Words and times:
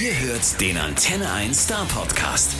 Ihr 0.00 0.18
hört 0.18 0.58
den 0.58 0.78
Antenne 0.78 1.30
1 1.30 1.54
Star 1.54 1.84
Podcast. 1.84 2.54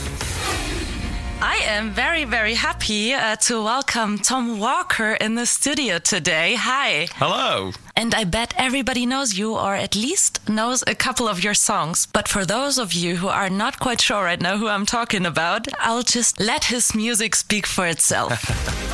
I 1.41 1.57
am 1.67 1.91
very, 1.91 2.27
very 2.27 2.55
happy 2.55 3.15
uh, 3.15 3.35
to 3.37 3.65
welcome 3.65 4.19
Tom 4.19 4.61
Walker 4.61 5.15
in 5.15 5.37
the 5.37 5.47
studio 5.47 5.99
today. 5.99 6.55
Hi. 6.59 7.09
Hello. 7.15 7.73
And 7.97 8.15
I 8.15 8.25
bet 8.25 8.53
everybody 8.59 9.07
knows 9.07 9.39
you, 9.39 9.57
or 9.57 9.75
at 9.75 9.95
least 9.95 10.47
knows 10.51 10.85
a 10.87 10.95
couple 10.95 11.29
of 11.29 11.43
your 11.43 11.55
songs. 11.55 12.07
But 12.13 12.29
for 12.29 12.45
those 12.45 12.77
of 12.77 12.93
you 12.93 13.17
who 13.17 13.29
are 13.29 13.49
not 13.49 13.81
quite 13.81 14.03
sure 14.03 14.23
right 14.23 14.43
now 14.43 14.59
who 14.59 14.69
I'm 14.69 14.85
talking 14.85 15.25
about, 15.25 15.67
I'll 15.79 16.03
just 16.03 16.41
let 16.41 16.65
his 16.65 16.95
music 16.95 17.35
speak 17.35 17.67
for 17.67 17.87
itself. 17.87 18.87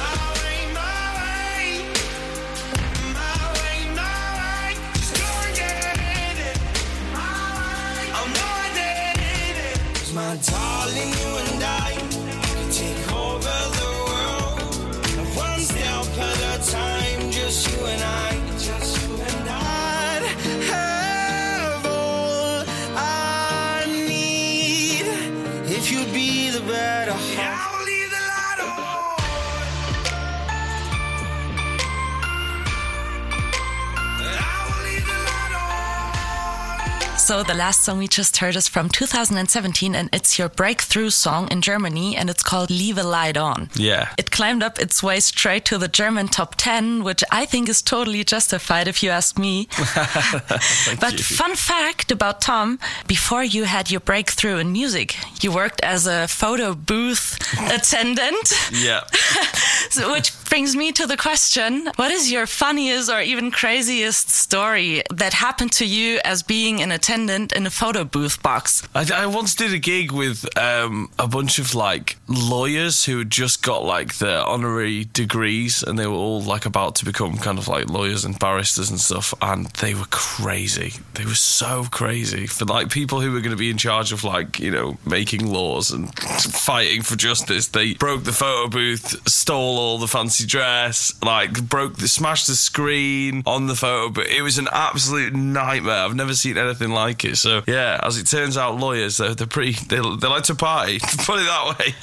My 10.26 10.34
darling, 10.38 10.65
So 37.26 37.42
the 37.42 37.54
last 37.54 37.82
song 37.82 37.98
we 37.98 38.06
just 38.06 38.36
heard 38.36 38.54
is 38.54 38.68
from 38.68 38.88
2017 38.88 39.96
and 39.96 40.08
it's 40.12 40.38
your 40.38 40.48
breakthrough 40.48 41.10
song 41.10 41.48
in 41.50 41.60
Germany 41.60 42.14
and 42.16 42.30
it's 42.30 42.44
called 42.44 42.70
Leave 42.70 42.98
a 42.98 43.02
Light 43.02 43.36
On. 43.36 43.68
Yeah. 43.74 44.10
It 44.16 44.30
climbed 44.30 44.62
up 44.62 44.78
its 44.78 45.02
way 45.02 45.18
straight 45.18 45.64
to 45.64 45.76
the 45.76 45.88
German 45.88 46.28
top 46.28 46.54
10, 46.54 47.02
which 47.02 47.24
I 47.32 47.44
think 47.44 47.68
is 47.68 47.82
totally 47.82 48.22
justified 48.22 48.86
if 48.86 49.02
you 49.02 49.10
ask 49.10 49.40
me. 49.40 49.66
but 51.00 51.14
you. 51.14 51.24
fun 51.24 51.56
fact 51.56 52.12
about 52.12 52.40
Tom, 52.42 52.78
before 53.08 53.42
you 53.42 53.64
had 53.64 53.90
your 53.90 53.98
breakthrough 53.98 54.58
in 54.58 54.70
music, 54.70 55.16
you 55.42 55.50
worked 55.50 55.80
as 55.80 56.06
a 56.06 56.28
photo 56.28 56.76
booth 56.76 57.40
attendant. 57.74 58.52
Yeah. 58.72 59.00
So, 59.90 60.12
which 60.12 60.30
brings 60.48 60.76
me 60.76 60.92
to 60.92 61.06
the 61.06 61.16
question 61.16 61.88
what 61.96 62.10
is 62.10 62.30
your 62.30 62.46
funniest 62.46 63.10
or 63.10 63.20
even 63.20 63.50
craziest 63.50 64.30
story 64.30 65.02
that 65.10 65.32
happened 65.32 65.72
to 65.72 65.86
you 65.86 66.20
as 66.24 66.42
being 66.42 66.80
an 66.80 66.92
attendant 66.92 67.52
in 67.52 67.66
a 67.66 67.70
photo 67.70 68.04
booth 68.04 68.42
box? 68.42 68.86
I, 68.94 69.06
I 69.14 69.26
once 69.26 69.54
did 69.54 69.72
a 69.72 69.78
gig 69.78 70.12
with 70.12 70.46
um, 70.58 71.10
a 71.18 71.26
bunch 71.26 71.58
of 71.58 71.74
like 71.74 72.16
lawyers 72.28 73.04
who 73.04 73.18
had 73.18 73.30
just 73.30 73.62
got 73.62 73.84
like 73.84 74.18
their 74.18 74.40
honorary 74.40 75.04
degrees 75.12 75.82
and 75.82 75.98
they 75.98 76.06
were 76.06 76.14
all 76.14 76.42
like 76.42 76.66
about 76.66 76.94
to 76.96 77.04
become 77.04 77.36
kind 77.38 77.58
of 77.58 77.68
like 77.68 77.90
lawyers 77.90 78.24
and 78.24 78.38
barristers 78.38 78.90
and 78.90 79.00
stuff 79.00 79.34
and 79.42 79.66
they 79.80 79.94
were 79.94 80.06
crazy. 80.10 80.94
They 81.14 81.24
were 81.24 81.34
so 81.34 81.86
crazy 81.90 82.46
for 82.46 82.64
like 82.64 82.90
people 82.90 83.20
who 83.20 83.32
were 83.32 83.40
going 83.40 83.50
to 83.50 83.56
be 83.56 83.70
in 83.70 83.78
charge 83.78 84.12
of 84.12 84.24
like, 84.24 84.60
you 84.60 84.70
know, 84.70 84.98
making 85.06 85.46
laws 85.46 85.90
and 85.90 86.16
fighting 86.40 87.02
for 87.02 87.16
justice. 87.16 87.68
They 87.68 87.94
broke 87.94 88.24
the 88.24 88.32
photo 88.32 88.68
booth, 88.68 89.28
stole 89.28 89.78
all 89.78 89.98
the 89.98 90.06
fancy 90.06 90.35
dress, 90.44 91.12
like 91.22 91.68
broke 91.68 91.96
the 91.96 92.08
smashed 92.08 92.46
the 92.48 92.56
screen 92.56 93.42
on 93.46 93.66
the 93.66 93.74
photo 93.74 94.10
but 94.10 94.26
It 94.26 94.42
was 94.42 94.58
an 94.58 94.68
absolute 94.72 95.34
nightmare. 95.34 96.04
I've 96.04 96.14
never 96.14 96.34
seen 96.34 96.58
anything 96.58 96.90
like 96.90 97.24
it. 97.24 97.36
So 97.36 97.62
yeah, 97.66 98.00
as 98.02 98.18
it 98.18 98.26
turns 98.26 98.56
out, 98.56 98.78
lawyers 98.78 99.16
they're, 99.18 99.34
they're 99.34 99.46
pretty 99.46 99.72
they, 99.86 99.96
they 99.96 100.28
like 100.28 100.42
to 100.44 100.54
party. 100.54 100.98
Put 101.00 101.40
it 101.40 101.46
that 101.46 101.76
way. 101.78 101.94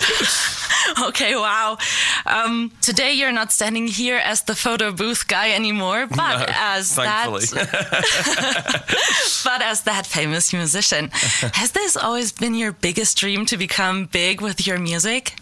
Okay, 1.08 1.34
wow. 1.34 1.78
Um, 2.26 2.72
today 2.82 3.14
you're 3.14 3.32
not 3.32 3.52
standing 3.54 3.88
here 3.88 4.18
as 4.18 4.42
the 4.44 4.54
photo 4.54 4.92
booth 4.92 5.28
guy 5.30 5.52
anymore, 5.52 6.08
but 6.10 6.40
No, 6.40 6.46
as 6.50 6.94
thankfully. 6.94 7.46
that, 7.46 9.42
but 9.46 9.62
as 9.62 9.84
that 9.84 10.06
famous 10.06 10.52
musician. 10.54 11.10
Has 11.14 11.72
this 11.72 11.96
always 11.96 12.32
been 12.34 12.54
your 12.54 12.74
biggest 12.74 13.18
dream 13.18 13.46
to 13.48 13.58
become 13.58 14.06
big 14.08 14.42
with 14.42 14.68
your 14.68 14.78
music? 14.78 15.36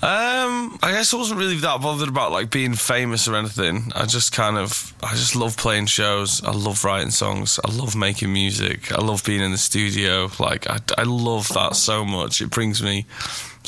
Um, 0.00 0.78
I 0.80 0.92
guess 0.92 1.12
I 1.12 1.16
wasn't 1.16 1.40
really 1.40 1.56
that 1.56 1.80
bothered 1.80 2.08
about 2.08 2.30
like 2.30 2.50
being 2.50 2.74
famous 2.74 3.26
or 3.26 3.34
anything. 3.34 3.90
I 3.96 4.06
just 4.06 4.30
kind 4.30 4.56
of, 4.56 4.94
I 5.02 5.10
just 5.10 5.34
love 5.34 5.56
playing 5.56 5.86
shows. 5.86 6.40
I 6.44 6.52
love 6.52 6.84
writing 6.84 7.10
songs. 7.10 7.58
I 7.64 7.72
love 7.72 7.96
making 7.96 8.32
music. 8.32 8.92
I 8.92 9.04
love 9.04 9.24
being 9.24 9.40
in 9.40 9.50
the 9.50 9.58
studio. 9.58 10.30
Like 10.38 10.70
I, 10.70 10.78
I 10.96 11.02
love 11.02 11.48
that 11.48 11.74
so 11.74 12.04
much. 12.04 12.40
It 12.40 12.50
brings 12.50 12.80
me 12.80 13.06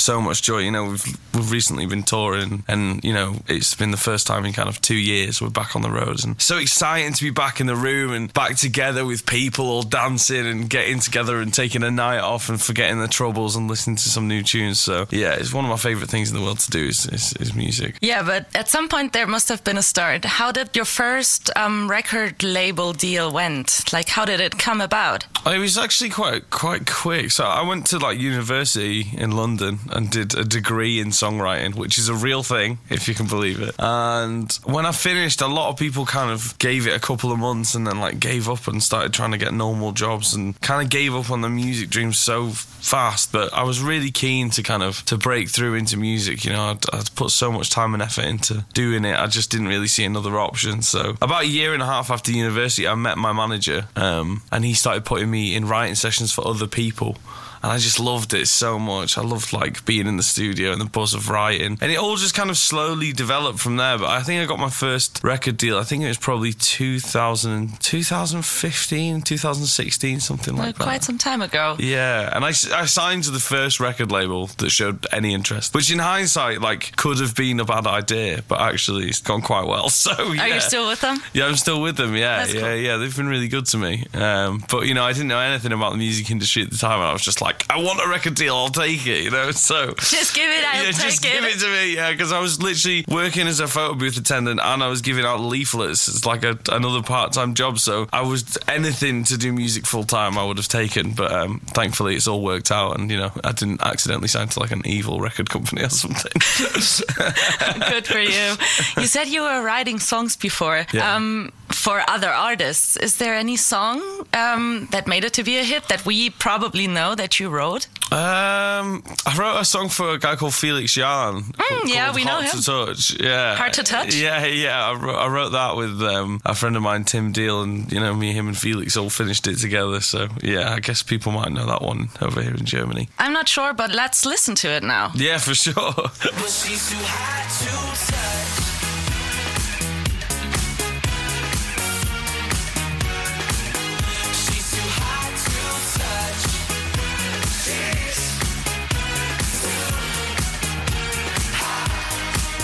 so 0.00 0.20
much 0.20 0.42
joy. 0.42 0.58
You 0.58 0.70
know, 0.70 0.84
we've 0.90 1.04
we've 1.34 1.50
recently 1.50 1.86
been 1.86 2.02
touring, 2.02 2.64
and 2.68 3.02
you 3.04 3.12
know, 3.12 3.36
it's 3.48 3.74
been 3.74 3.90
the 3.90 3.96
first 3.96 4.26
time 4.26 4.44
in 4.44 4.52
kind 4.52 4.68
of 4.68 4.80
two 4.80 4.96
years 4.96 5.40
we're 5.40 5.50
back 5.50 5.76
on 5.76 5.82
the 5.82 5.90
roads, 5.90 6.24
and 6.24 6.40
so 6.40 6.58
exciting 6.58 7.12
to 7.12 7.22
be 7.24 7.30
back 7.30 7.60
in 7.60 7.66
the 7.66 7.76
room 7.76 8.12
and 8.12 8.32
back 8.32 8.56
together 8.56 9.04
with 9.04 9.26
people 9.26 9.66
all 9.66 9.82
dancing 9.82 10.46
and 10.46 10.68
getting 10.68 11.00
together 11.00 11.40
and 11.40 11.52
taking 11.52 11.82
a 11.82 11.90
night 11.90 12.20
off 12.20 12.48
and 12.48 12.60
forgetting 12.60 13.00
the 13.00 13.08
troubles 13.08 13.56
and 13.56 13.68
listening 13.68 13.96
to 13.96 14.08
some 14.08 14.28
new 14.28 14.42
tunes. 14.42 14.80
So 14.80 15.06
yeah, 15.10 15.34
it's 15.34 15.52
one 15.52 15.64
of 15.64 15.70
my 15.70 15.76
favorite 15.76 16.10
things 16.10 16.30
in 16.30 16.36
the 16.36 16.42
world 16.42 16.60
to 16.60 16.70
do 16.70 16.86
is, 16.86 17.06
is, 17.06 17.32
is 17.34 17.54
music. 17.54 17.96
Yeah, 18.00 18.22
but 18.22 18.46
at 18.54 18.68
some 18.68 18.88
point 18.88 19.12
there 19.12 19.26
must 19.26 19.48
have 19.48 19.62
been 19.64 19.78
a 19.78 19.82
start. 19.82 20.24
How 20.24 20.52
did 20.52 20.74
your 20.74 20.84
first 20.84 21.50
um, 21.56 21.90
record 21.90 22.42
label 22.42 22.92
deal 22.92 23.32
went? 23.32 23.92
Like, 23.92 24.08
how 24.08 24.24
did 24.24 24.40
it 24.40 24.58
come 24.58 24.80
about? 24.80 25.26
It 25.46 25.58
was 25.58 25.78
actually 25.78 26.10
quite 26.10 26.50
quite 26.50 26.86
quick. 26.86 27.30
So 27.30 27.44
I 27.44 27.66
went 27.66 27.86
to 27.88 27.98
like 27.98 28.18
university 28.18 29.06
in 29.12 29.30
London 29.32 29.78
and 29.92 30.10
did 30.10 30.36
a 30.36 30.44
degree 30.44 31.00
in 31.00 31.08
songwriting, 31.08 31.74
which 31.74 31.98
is 31.98 32.08
a 32.08 32.14
real 32.14 32.42
thing 32.42 32.78
if 32.88 33.08
you 33.08 33.14
can 33.14 33.26
believe 33.26 33.60
it. 33.60 33.74
And 33.78 34.52
when 34.64 34.86
I 34.86 34.92
finished, 34.92 35.40
a 35.40 35.46
lot 35.46 35.70
of 35.70 35.78
people 35.78 36.06
kind 36.06 36.30
of 36.30 36.58
gave 36.58 36.86
it 36.86 36.94
a 36.94 37.00
couple 37.00 37.32
of 37.32 37.38
months 37.38 37.74
and 37.74 37.86
then 37.86 38.00
like 38.00 38.20
gave 38.20 38.48
up 38.48 38.66
and 38.66 38.82
started 38.82 39.12
trying 39.12 39.32
to 39.32 39.38
get 39.38 39.52
normal 39.52 39.92
jobs 39.92 40.34
and 40.34 40.60
kind 40.60 40.82
of 40.82 40.90
gave 40.90 41.14
up 41.14 41.30
on 41.30 41.40
the 41.40 41.48
music 41.48 41.90
dream 41.90 42.12
so 42.12 42.50
fast. 42.50 43.32
But 43.32 43.52
I 43.52 43.62
was 43.62 43.80
really 43.80 44.10
keen 44.10 44.50
to 44.50 44.62
kind 44.62 44.82
of 44.82 45.04
to 45.06 45.16
break 45.16 45.48
through 45.48 45.74
into 45.74 45.96
music. 45.96 46.44
You 46.44 46.52
know, 46.52 46.62
I'd, 46.62 46.84
I'd 46.92 47.14
put 47.14 47.30
so 47.30 47.52
much 47.52 47.70
time 47.70 47.94
and 47.94 48.02
effort 48.02 48.24
into 48.24 48.64
doing 48.74 49.04
it. 49.04 49.18
I 49.18 49.26
just 49.26 49.50
didn't 49.50 49.68
really 49.68 49.88
see 49.88 50.04
another 50.04 50.38
option. 50.38 50.82
So 50.82 51.14
about 51.20 51.42
a 51.42 51.48
year 51.48 51.74
and 51.74 51.82
a 51.82 51.86
half 51.86 52.10
after 52.10 52.32
university, 52.32 52.86
I 52.86 52.94
met 52.94 53.18
my 53.18 53.32
manager, 53.32 53.88
um, 53.96 54.42
and 54.52 54.64
he 54.64 54.74
started 54.74 55.04
putting 55.04 55.30
me 55.30 55.54
in 55.54 55.66
writing 55.66 55.94
sessions 55.94 56.32
for 56.32 56.46
other 56.46 56.66
people. 56.66 57.16
And 57.62 57.72
I 57.72 57.78
just 57.78 58.00
loved 58.00 58.32
it 58.34 58.46
so 58.48 58.78
much. 58.78 59.18
I 59.18 59.22
loved 59.22 59.52
like 59.52 59.84
being 59.84 60.06
in 60.06 60.16
the 60.16 60.22
studio 60.22 60.72
and 60.72 60.80
the 60.80 60.86
buzz 60.86 61.14
of 61.14 61.28
writing. 61.28 61.76
And 61.80 61.92
it 61.92 61.98
all 61.98 62.16
just 62.16 62.34
kind 62.34 62.50
of 62.50 62.56
slowly 62.56 63.12
developed 63.12 63.58
from 63.58 63.76
there. 63.76 63.98
But 63.98 64.08
I 64.08 64.22
think 64.22 64.42
I 64.42 64.46
got 64.46 64.58
my 64.58 64.70
first 64.70 65.20
record 65.22 65.56
deal. 65.56 65.78
I 65.78 65.84
think 65.84 66.02
it 66.02 66.08
was 66.08 66.18
probably 66.18 66.52
2000, 66.54 67.80
2015, 67.80 69.20
2016, 69.22 70.20
something 70.20 70.56
like 70.56 70.76
that. 70.76 70.82
quite 70.82 71.04
some 71.04 71.18
time 71.18 71.42
ago. 71.42 71.76
Yeah, 71.78 72.30
and 72.34 72.44
I, 72.44 72.48
I 72.48 72.86
signed 72.86 73.24
to 73.24 73.30
the 73.30 73.38
first 73.40 73.80
record 73.80 74.10
label 74.10 74.46
that 74.58 74.70
showed 74.70 75.06
any 75.12 75.34
interest, 75.34 75.74
which 75.74 75.90
in 75.92 75.98
hindsight, 75.98 76.60
like, 76.60 76.96
could 76.96 77.18
have 77.18 77.34
been 77.36 77.60
a 77.60 77.64
bad 77.64 77.86
idea, 77.86 78.42
but 78.48 78.60
actually 78.60 79.06
it's 79.08 79.20
gone 79.20 79.42
quite 79.42 79.66
well. 79.66 79.88
So, 80.00 80.32
yeah. 80.32 80.42
Are 80.44 80.48
you 80.48 80.60
still 80.60 80.88
with 80.88 81.02
them? 81.02 81.18
Yeah, 81.34 81.44
I'm 81.46 81.56
still 81.56 81.82
with 81.82 81.96
them. 81.98 82.16
Yeah, 82.16 82.38
That's 82.38 82.54
yeah, 82.54 82.60
cool. 82.60 82.74
yeah. 82.76 82.96
They've 82.96 83.14
been 83.14 83.26
really 83.28 83.48
good 83.48 83.66
to 83.66 83.76
me. 83.76 84.06
Um, 84.14 84.64
but 84.70 84.86
you 84.86 84.94
know, 84.94 85.04
I 85.04 85.12
didn't 85.12 85.28
know 85.28 85.38
anything 85.38 85.72
about 85.72 85.92
the 85.92 85.98
music 85.98 86.30
industry 86.30 86.62
at 86.62 86.70
the 86.70 86.78
time, 86.78 87.00
and 87.00 87.08
I 87.08 87.12
was 87.12 87.20
just 87.20 87.42
like, 87.42 87.49
I 87.70 87.82
want 87.82 88.00
a 88.04 88.08
record 88.08 88.34
deal. 88.34 88.54
I'll 88.54 88.68
take 88.68 89.06
it. 89.06 89.22
You 89.24 89.30
know, 89.30 89.50
so 89.70 89.94
Just 89.98 90.34
give 90.34 90.50
it, 90.50 90.64
I'll 90.64 90.84
yeah, 90.84 90.90
just 90.92 91.24
it. 91.24 91.32
give 91.32 91.44
it 91.44 91.58
to 91.60 91.66
me. 91.68 91.94
Yeah, 91.94 92.10
because 92.12 92.32
I 92.32 92.40
was 92.40 92.62
literally 92.62 93.04
working 93.08 93.46
as 93.46 93.60
a 93.60 93.68
photo 93.68 93.94
booth 93.94 94.16
attendant, 94.18 94.60
and 94.62 94.82
I 94.82 94.88
was 94.88 95.02
giving 95.02 95.24
out 95.24 95.40
leaflets. 95.40 96.08
It's 96.08 96.24
like 96.26 96.44
a, 96.44 96.58
another 96.70 97.02
part-time 97.02 97.54
job. 97.54 97.78
So 97.78 98.06
I 98.12 98.22
was 98.22 98.58
anything 98.68 99.24
to 99.24 99.36
do 99.38 99.52
music 99.52 99.86
full 99.86 100.04
time, 100.04 100.36
I 100.38 100.44
would 100.44 100.56
have 100.58 100.68
taken. 100.68 101.12
But 101.12 101.32
um, 101.32 101.60
thankfully, 101.74 102.16
it's 102.16 102.26
all 102.28 102.42
worked 102.42 102.70
out, 102.70 102.98
and 102.98 103.10
you 103.10 103.16
know, 103.18 103.30
I 103.44 103.52
didn't 103.52 103.82
accidentally 103.82 104.28
sign 104.28 104.48
to 104.48 104.60
like 104.60 104.70
an 104.72 104.82
evil 104.84 105.20
record 105.20 105.48
company 105.50 105.82
or 105.82 105.90
something. 105.90 106.32
Good 107.90 108.06
for 108.06 108.18
you. 108.20 108.54
You 109.00 109.06
said 109.06 109.28
you 109.28 109.42
were 109.42 109.62
writing 109.62 109.98
songs 109.98 110.36
before 110.36 110.86
Yeah. 110.92 111.14
um, 111.16 111.52
for 111.68 112.02
other 112.08 112.28
artists. 112.30 112.96
Is 112.96 113.16
there 113.16 113.34
any 113.34 113.56
song 113.56 114.00
um, 114.34 114.88
that 114.90 115.06
made 115.06 115.24
it 115.24 115.32
to 115.34 115.42
be 115.44 115.58
a 115.58 115.62
hit 115.64 115.88
that 115.88 116.04
we 116.04 116.30
probably 116.30 116.86
know 116.86 117.14
that 117.14 117.39
you 117.40 117.48
wrote? 117.48 117.86
Um, 118.12 119.02
I 119.26 119.36
wrote 119.38 119.60
a 119.60 119.64
song 119.64 119.88
for 119.88 120.10
a 120.10 120.18
guy 120.18 120.36
called 120.36 120.54
Felix 120.54 120.96
Jaehn. 120.96 121.42
Mm, 121.42 121.80
yeah, 121.86 122.06
called 122.06 122.16
we 122.16 122.24
know 122.24 122.32
Hard 122.32 122.44
him. 122.46 122.58
To 122.58 122.64
touch. 122.64 123.20
Yeah, 123.20 123.54
Hard 123.56 123.72
to 123.74 123.82
Touch? 123.82 124.14
Yeah, 124.14 124.44
yeah. 124.46 124.86
I 124.86 124.92
wrote, 124.94 125.16
I 125.16 125.26
wrote 125.28 125.52
that 125.52 125.76
with 125.76 126.02
um, 126.02 126.40
a 126.44 126.54
friend 126.54 126.76
of 126.76 126.82
mine, 126.82 127.04
Tim 127.04 127.32
Deal, 127.32 127.62
and 127.62 127.90
you 127.92 128.00
know, 128.00 128.14
me, 128.14 128.32
him, 128.32 128.48
and 128.48 128.56
Felix 128.56 128.96
all 128.96 129.10
finished 129.10 129.46
it 129.46 129.56
together. 129.56 130.00
So 130.00 130.28
yeah, 130.42 130.74
I 130.74 130.80
guess 130.80 131.02
people 131.02 131.32
might 131.32 131.52
know 131.52 131.66
that 131.66 131.82
one 131.82 132.08
over 132.20 132.42
here 132.42 132.54
in 132.54 132.64
Germany. 132.64 133.08
I'm 133.18 133.32
not 133.32 133.48
sure, 133.48 133.72
but 133.74 133.92
let's 133.92 134.26
listen 134.26 134.54
to 134.56 134.68
it 134.68 134.82
now. 134.82 135.12
Yeah, 135.14 135.38
for 135.38 135.54
sure. 135.54 135.74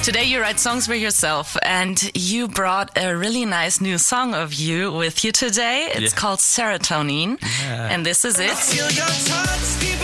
Today 0.07 0.23
you 0.23 0.41
write 0.41 0.61
songs 0.61 0.87
for 0.87 0.95
yourself 0.95 1.57
and 1.63 1.99
you 2.15 2.47
brought 2.47 2.97
a 2.97 3.17
really 3.17 3.45
nice 3.45 3.81
new 3.81 3.99
song 3.99 4.35
of 4.35 4.55
you 4.55 4.93
with 4.93 5.25
you 5.25 5.33
today. 5.33 5.91
It's 5.93 6.13
Yeah. 6.13 6.21
called 6.21 6.39
Serotonin. 6.39 7.39
Yeah. 7.43 7.91
And 7.91 8.07
this 8.07 8.25
is 8.25 8.39
I 8.39 8.45
it. 8.45 9.96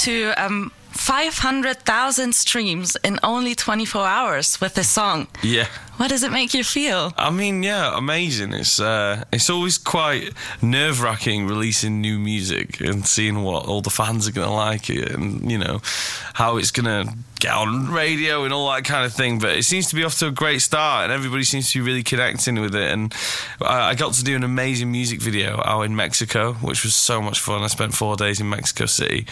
To 0.00 0.32
um, 0.42 0.72
500,000 0.92 2.34
streams 2.34 2.96
in 3.04 3.18
only 3.22 3.54
24 3.54 4.06
hours 4.06 4.60
with 4.60 4.74
this 4.74 4.88
song. 4.88 5.28
Yeah. 5.42 5.66
What 5.98 6.08
does 6.08 6.22
it 6.22 6.32
make 6.32 6.54
you 6.54 6.64
feel? 6.64 7.12
I 7.16 7.30
mean, 7.30 7.62
yeah, 7.62 7.96
amazing. 7.96 8.54
It's 8.54 8.80
uh, 8.80 9.24
it's 9.32 9.50
always 9.50 9.76
quite 9.76 10.32
nerve 10.62 11.02
wracking 11.02 11.46
releasing 11.46 12.00
new 12.00 12.18
music 12.18 12.80
and 12.80 13.06
seeing 13.06 13.42
what 13.42 13.66
all 13.66 13.82
the 13.82 13.90
fans 13.90 14.26
are 14.26 14.32
gonna 14.32 14.54
like 14.54 14.88
it, 14.88 15.10
and 15.10 15.50
you 15.50 15.58
know 15.58 15.80
how 16.34 16.56
it's 16.56 16.70
gonna 16.70 17.04
get 17.40 17.54
on 17.54 17.90
radio 17.90 18.44
and 18.44 18.52
all 18.52 18.70
that 18.70 18.84
kind 18.84 19.04
of 19.04 19.12
thing. 19.12 19.38
But 19.38 19.56
it 19.56 19.64
seems 19.64 19.88
to 19.88 19.96
be 19.96 20.04
off 20.04 20.18
to 20.18 20.28
a 20.28 20.30
great 20.30 20.60
start, 20.60 21.04
and 21.04 21.12
everybody 21.12 21.42
seems 21.42 21.72
to 21.72 21.78
be 21.78 21.86
really 21.86 22.02
connecting 22.02 22.60
with 22.60 22.74
it. 22.74 22.90
And 22.90 23.12
I, 23.60 23.94
got 23.94 24.12
to 24.14 24.24
do 24.24 24.36
an 24.36 24.44
amazing 24.44 24.92
music 24.92 25.20
video 25.20 25.60
out 25.64 25.82
in 25.82 25.96
Mexico, 25.96 26.54
which 26.54 26.84
was 26.84 26.94
so 26.94 27.20
much 27.20 27.40
fun. 27.40 27.62
I 27.62 27.66
spent 27.66 27.94
four 27.94 28.16
days 28.16 28.40
in 28.40 28.48
Mexico 28.48 28.86
City, 28.86 29.26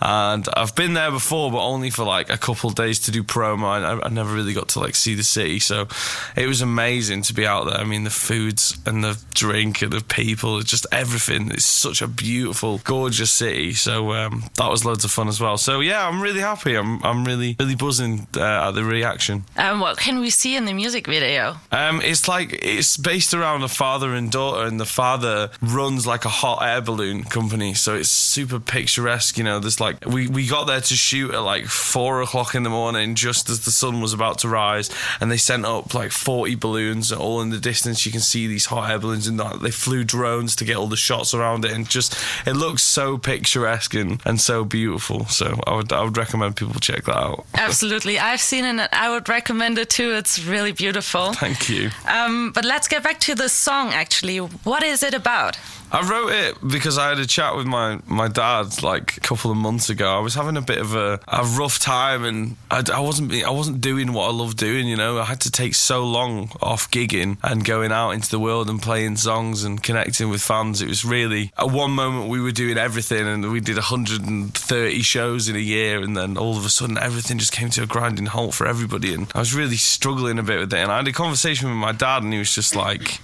and 0.00 0.46
I've 0.56 0.74
been 0.74 0.94
there 0.94 1.10
before, 1.10 1.50
but 1.50 1.64
only 1.64 1.90
for 1.90 2.04
like 2.04 2.30
a 2.30 2.38
couple 2.38 2.70
days 2.70 3.00
to 3.00 3.10
do 3.10 3.22
promo. 3.24 3.64
I, 3.64 4.06
I 4.06 4.08
never 4.10 4.34
really 4.34 4.52
got 4.52 4.68
to 4.68 4.80
like 4.80 4.94
see 4.94 5.14
the 5.14 5.24
city, 5.24 5.58
so 5.58 5.88
it 6.36 6.46
was 6.46 6.60
amazing 6.60 7.22
to 7.22 7.34
be 7.34 7.46
out 7.46 7.64
there. 7.64 7.78
I 7.78 7.84
mean, 7.84 8.04
the 8.04 8.10
foods 8.10 8.78
and 8.86 9.02
the 9.02 9.18
drink 9.34 9.82
and 9.82 9.92
the 9.92 10.02
people, 10.02 10.60
just 10.60 10.86
everything. 10.92 11.50
It's 11.50 11.64
such 11.64 12.02
a 12.02 12.08
beautiful, 12.08 12.78
gorgeous 12.84 13.30
city. 13.30 13.72
So 13.72 14.12
um, 14.12 14.44
that 14.56 14.70
was 14.70 14.84
loads 14.84 15.04
of 15.04 15.10
fun 15.10 15.28
as 15.28 15.40
well. 15.40 15.56
So 15.56 15.80
yeah, 15.80 16.06
I'm 16.06 16.20
really 16.20 16.40
happy. 16.40 16.74
I'm 16.74 17.02
I'm 17.02 17.24
really 17.24 17.53
really 17.58 17.74
buzzing 17.74 18.26
uh, 18.36 18.68
at 18.68 18.72
the 18.72 18.84
reaction. 18.84 19.44
Um, 19.56 19.80
what 19.80 19.98
can 19.98 20.18
we 20.20 20.30
see 20.30 20.56
in 20.56 20.64
the 20.64 20.72
music 20.72 21.06
video? 21.06 21.56
Um, 21.72 22.00
it's 22.00 22.28
like 22.28 22.52
it's 22.62 22.96
based 22.96 23.34
around 23.34 23.62
a 23.62 23.68
father 23.68 24.14
and 24.14 24.30
daughter, 24.30 24.66
and 24.66 24.80
the 24.80 24.86
father 24.86 25.50
runs 25.60 26.06
like 26.06 26.24
a 26.24 26.28
hot 26.28 26.62
air 26.62 26.80
balloon 26.80 27.24
company, 27.24 27.74
so 27.74 27.94
it's 27.94 28.10
super 28.10 28.60
picturesque. 28.60 29.38
You 29.38 29.44
know, 29.44 29.58
there's 29.58 29.80
like 29.80 30.04
we 30.06 30.28
we 30.28 30.46
got 30.46 30.64
there 30.64 30.80
to 30.80 30.94
shoot 30.94 31.32
at 31.32 31.40
like 31.40 31.66
four 31.66 32.22
o'clock 32.22 32.54
in 32.54 32.62
the 32.62 32.70
morning, 32.70 33.14
just 33.14 33.48
as 33.48 33.64
the 33.64 33.70
sun 33.70 34.00
was 34.00 34.12
about 34.12 34.38
to 34.38 34.48
rise, 34.48 34.90
and 35.20 35.30
they 35.30 35.36
sent 35.36 35.64
up 35.64 35.94
like 35.94 36.10
forty 36.10 36.54
balloons, 36.54 37.12
all 37.12 37.40
in 37.40 37.50
the 37.50 37.58
distance. 37.58 38.06
You 38.06 38.12
can 38.12 38.20
see 38.20 38.46
these 38.46 38.66
hot 38.66 38.90
air 38.90 38.98
balloons, 38.98 39.26
and 39.26 39.40
they 39.60 39.70
flew 39.70 40.04
drones 40.04 40.56
to 40.56 40.64
get 40.64 40.76
all 40.76 40.88
the 40.88 40.96
shots 40.96 41.34
around 41.34 41.64
it, 41.64 41.72
and 41.72 41.88
just 41.88 42.16
it 42.46 42.54
looks 42.54 42.82
so 42.82 43.18
picturesque 43.18 43.94
and, 43.94 44.20
and 44.24 44.40
so 44.40 44.64
beautiful. 44.64 45.26
So 45.26 45.60
I 45.66 45.74
would 45.74 45.92
I 45.92 46.02
would 46.02 46.16
recommend 46.16 46.56
people 46.56 46.80
check 46.80 47.04
that 47.04 47.16
out. 47.16 47.43
Absolutely. 47.54 48.18
I've 48.18 48.40
seen 48.40 48.64
it 48.64 48.70
and 48.70 48.88
I 48.92 49.10
would 49.10 49.28
recommend 49.28 49.78
it 49.78 49.90
too. 49.90 50.12
It's 50.12 50.44
really 50.44 50.72
beautiful. 50.72 51.32
Thank 51.34 51.68
you. 51.68 51.90
Um, 52.08 52.52
but 52.52 52.64
let's 52.64 52.88
get 52.88 53.02
back 53.02 53.20
to 53.20 53.34
the 53.34 53.48
song 53.48 53.92
actually. 53.92 54.38
What 54.38 54.82
is 54.82 55.02
it 55.02 55.14
about? 55.14 55.58
I 55.92 56.00
wrote 56.08 56.32
it 56.32 56.56
because 56.66 56.98
I 56.98 57.10
had 57.10 57.18
a 57.20 57.26
chat 57.26 57.54
with 57.54 57.66
my, 57.66 58.00
my 58.06 58.26
dad 58.26 58.82
like 58.82 59.16
a 59.16 59.20
couple 59.20 59.52
of 59.52 59.56
months 59.56 59.90
ago. 59.90 60.12
I 60.12 60.18
was 60.18 60.34
having 60.34 60.56
a 60.56 60.60
bit 60.60 60.78
of 60.78 60.94
a, 60.96 61.20
a 61.28 61.44
rough 61.44 61.78
time 61.78 62.24
and 62.24 62.56
I, 62.68 62.82
I 62.92 62.98
wasn't 62.98 63.32
I 63.32 63.50
wasn't 63.50 63.80
doing 63.80 64.12
what 64.12 64.28
I 64.28 64.32
love 64.32 64.56
doing. 64.56 64.88
You 64.88 64.96
know, 64.96 65.18
I 65.18 65.24
had 65.24 65.40
to 65.42 65.50
take 65.52 65.76
so 65.76 66.04
long 66.04 66.50
off 66.60 66.90
gigging 66.90 67.36
and 67.44 67.64
going 67.64 67.92
out 67.92 68.10
into 68.10 68.28
the 68.28 68.40
world 68.40 68.68
and 68.68 68.82
playing 68.82 69.16
songs 69.16 69.62
and 69.62 69.80
connecting 69.80 70.30
with 70.30 70.42
fans. 70.42 70.82
It 70.82 70.88
was 70.88 71.04
really 71.04 71.52
at 71.56 71.70
one 71.70 71.92
moment 71.92 72.28
we 72.28 72.40
were 72.40 72.50
doing 72.50 72.76
everything 72.76 73.28
and 73.28 73.52
we 73.52 73.60
did 73.60 73.76
130 73.76 75.02
shows 75.02 75.48
in 75.48 75.54
a 75.54 75.60
year, 75.60 76.02
and 76.02 76.16
then 76.16 76.36
all 76.36 76.56
of 76.56 76.64
a 76.64 76.70
sudden 76.70 76.98
everything 76.98 77.33
just 77.38 77.52
came 77.52 77.70
to 77.70 77.82
a 77.82 77.86
grinding 77.86 78.26
halt 78.26 78.54
for 78.54 78.66
everybody. 78.66 79.14
And 79.14 79.30
I 79.34 79.40
was 79.40 79.54
really 79.54 79.76
struggling 79.76 80.38
a 80.38 80.42
bit 80.42 80.60
with 80.60 80.72
it. 80.72 80.78
And 80.78 80.90
I 80.90 80.96
had 80.98 81.08
a 81.08 81.12
conversation 81.12 81.68
with 81.68 81.78
my 81.78 81.92
dad, 81.92 82.22
and 82.22 82.32
he 82.32 82.38
was 82.38 82.54
just 82.54 82.74
like 82.74 83.20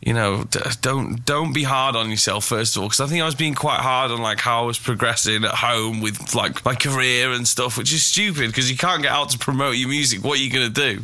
you 0.00 0.14
know, 0.14 0.44
don't 0.80 1.24
don't 1.24 1.52
be 1.52 1.64
hard 1.64 1.96
on 1.96 2.08
yourself 2.08 2.44
first 2.44 2.76
of 2.76 2.82
all, 2.82 2.88
because 2.88 3.00
I 3.00 3.06
think 3.06 3.20
I 3.20 3.26
was 3.26 3.34
being 3.34 3.54
quite 3.54 3.80
hard 3.80 4.10
on 4.10 4.22
like 4.22 4.38
how 4.38 4.62
I 4.62 4.66
was 4.66 4.78
progressing 4.78 5.44
at 5.44 5.54
home 5.54 6.00
with 6.00 6.34
like 6.34 6.64
my 6.64 6.74
career 6.74 7.32
and 7.32 7.46
stuff, 7.48 7.76
which 7.76 7.92
is 7.92 8.04
stupid 8.04 8.46
because 8.46 8.70
you 8.70 8.76
can't 8.76 9.02
get 9.02 9.10
out 9.10 9.30
to 9.30 9.38
promote 9.38 9.76
your 9.76 9.88
music. 9.88 10.22
What 10.22 10.38
are 10.38 10.42
you 10.42 10.50
gonna 10.52 10.68
do? 10.68 11.02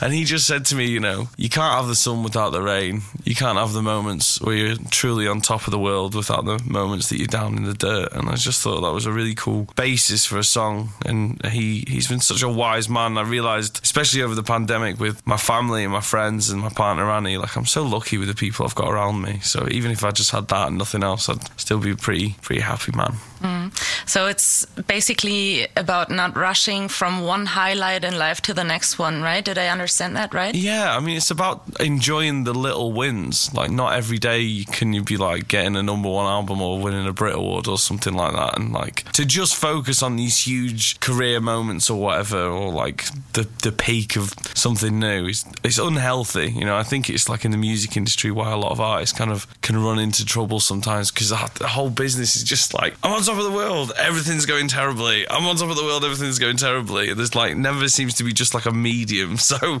And 0.00 0.14
he 0.14 0.24
just 0.24 0.46
said 0.46 0.64
to 0.66 0.76
me, 0.76 0.86
you 0.86 1.00
know, 1.00 1.28
you 1.36 1.48
can't 1.48 1.74
have 1.74 1.86
the 1.86 1.94
sun 1.94 2.22
without 2.22 2.50
the 2.50 2.62
rain. 2.62 3.02
You 3.24 3.34
can't 3.34 3.58
have 3.58 3.72
the 3.72 3.82
moments 3.82 4.40
where 4.40 4.54
you're 4.54 4.76
truly 4.90 5.28
on 5.28 5.40
top 5.40 5.66
of 5.66 5.70
the 5.72 5.78
world 5.78 6.14
without 6.14 6.46
the 6.46 6.58
moments 6.64 7.10
that 7.10 7.18
you're 7.18 7.26
down 7.26 7.56
in 7.56 7.64
the 7.64 7.74
dirt. 7.74 8.12
And 8.12 8.30
I 8.30 8.36
just 8.36 8.62
thought 8.62 8.80
that 8.80 8.92
was 8.92 9.06
a 9.06 9.12
really 9.12 9.34
cool 9.34 9.68
basis 9.76 10.24
for 10.24 10.38
a 10.38 10.44
song. 10.44 10.90
And 11.04 11.44
he 11.46 11.84
he's 11.86 12.08
been 12.08 12.20
such 12.20 12.42
a 12.42 12.48
wise 12.48 12.88
man. 12.88 13.18
I 13.18 13.22
realised, 13.22 13.80
especially 13.82 14.22
over 14.22 14.34
the 14.34 14.42
pandemic, 14.42 14.98
with 14.98 15.24
my 15.26 15.36
family 15.36 15.84
and 15.84 15.92
my 15.92 16.00
friends 16.00 16.48
and 16.48 16.62
my 16.62 16.70
partner 16.70 17.10
Annie, 17.10 17.36
like 17.36 17.56
I'm 17.56 17.66
so 17.66 17.82
lucky 17.82 18.16
with 18.16 18.28
the 18.28 18.34
people 18.34 18.64
I've 18.64 18.74
got 18.74 18.90
around 18.90 19.20
me. 19.20 19.40
So 19.40 19.68
even 19.70 19.90
if 19.90 20.02
I 20.02 20.10
just 20.10 20.30
had 20.30 20.48
that 20.48 20.68
and 20.68 20.78
nothing 20.78 21.02
else, 21.02 21.28
I'd 21.28 21.60
still 21.60 21.78
be 21.78 21.90
a 21.90 21.96
pretty 21.96 22.36
pretty 22.40 22.62
happy 22.62 22.92
man. 22.96 23.16
Mm. 23.40 24.08
So 24.08 24.26
it's 24.26 24.64
basically 24.64 25.66
about 25.76 26.10
not 26.10 26.36
rushing 26.36 26.88
from 26.88 27.22
one 27.22 27.46
highlight 27.46 28.04
in 28.04 28.18
life 28.18 28.40
to 28.42 28.54
the 28.54 28.64
next 28.64 28.98
one, 28.98 29.22
right? 29.22 29.44
Did 29.44 29.58
I 29.58 29.68
understand 29.68 29.89
that 29.98 30.34
right? 30.34 30.54
Yeah, 30.54 30.96
I 30.96 31.00
mean, 31.00 31.16
it's 31.16 31.30
about 31.30 31.62
enjoying 31.80 32.44
the 32.44 32.54
little 32.54 32.92
wins. 32.92 33.52
Like, 33.54 33.70
not 33.70 33.94
every 33.94 34.18
day 34.18 34.64
can 34.64 34.92
you 34.92 35.02
be 35.02 35.16
like 35.16 35.48
getting 35.48 35.76
a 35.76 35.82
number 35.82 36.08
one 36.08 36.26
album 36.26 36.60
or 36.62 36.80
winning 36.80 37.06
a 37.06 37.12
Brit 37.12 37.34
Award 37.34 37.66
or 37.68 37.78
something 37.78 38.14
like 38.14 38.32
that. 38.32 38.58
And 38.58 38.72
like 38.72 39.10
to 39.12 39.24
just 39.24 39.54
focus 39.54 40.02
on 40.02 40.16
these 40.16 40.46
huge 40.46 41.00
career 41.00 41.40
moments 41.40 41.90
or 41.90 42.00
whatever, 42.00 42.42
or 42.42 42.72
like 42.72 43.04
the 43.32 43.48
the 43.62 43.72
peak 43.72 44.16
of 44.16 44.34
something 44.54 44.98
new 44.98 45.26
is 45.26 45.44
it's 45.62 45.78
unhealthy. 45.78 46.50
You 46.50 46.64
know, 46.64 46.76
I 46.76 46.82
think 46.82 47.10
it's 47.10 47.28
like 47.28 47.44
in 47.44 47.50
the 47.50 47.56
music 47.56 47.96
industry 47.96 48.30
why 48.30 48.52
a 48.52 48.56
lot 48.56 48.72
of 48.72 48.80
artists 48.80 49.16
kind 49.16 49.30
of 49.30 49.46
can 49.62 49.82
run 49.82 49.98
into 49.98 50.24
trouble 50.24 50.60
sometimes 50.60 51.10
because 51.10 51.30
the 51.30 51.68
whole 51.68 51.90
business 51.90 52.36
is 52.36 52.44
just 52.44 52.74
like 52.74 52.94
I'm 53.02 53.12
on 53.12 53.22
top 53.22 53.38
of 53.38 53.44
the 53.44 53.50
world, 53.50 53.92
everything's 53.96 54.46
going 54.46 54.68
terribly. 54.68 55.28
I'm 55.28 55.46
on 55.46 55.56
top 55.56 55.70
of 55.70 55.76
the 55.76 55.84
world, 55.84 56.04
everything's 56.04 56.38
going 56.38 56.56
terribly. 56.56 57.12
There's 57.12 57.34
like 57.34 57.56
never 57.56 57.88
seems 57.88 58.14
to 58.14 58.24
be 58.24 58.32
just 58.32 58.54
like 58.54 58.66
a 58.66 58.72
medium. 58.72 59.36
So, 59.50 59.79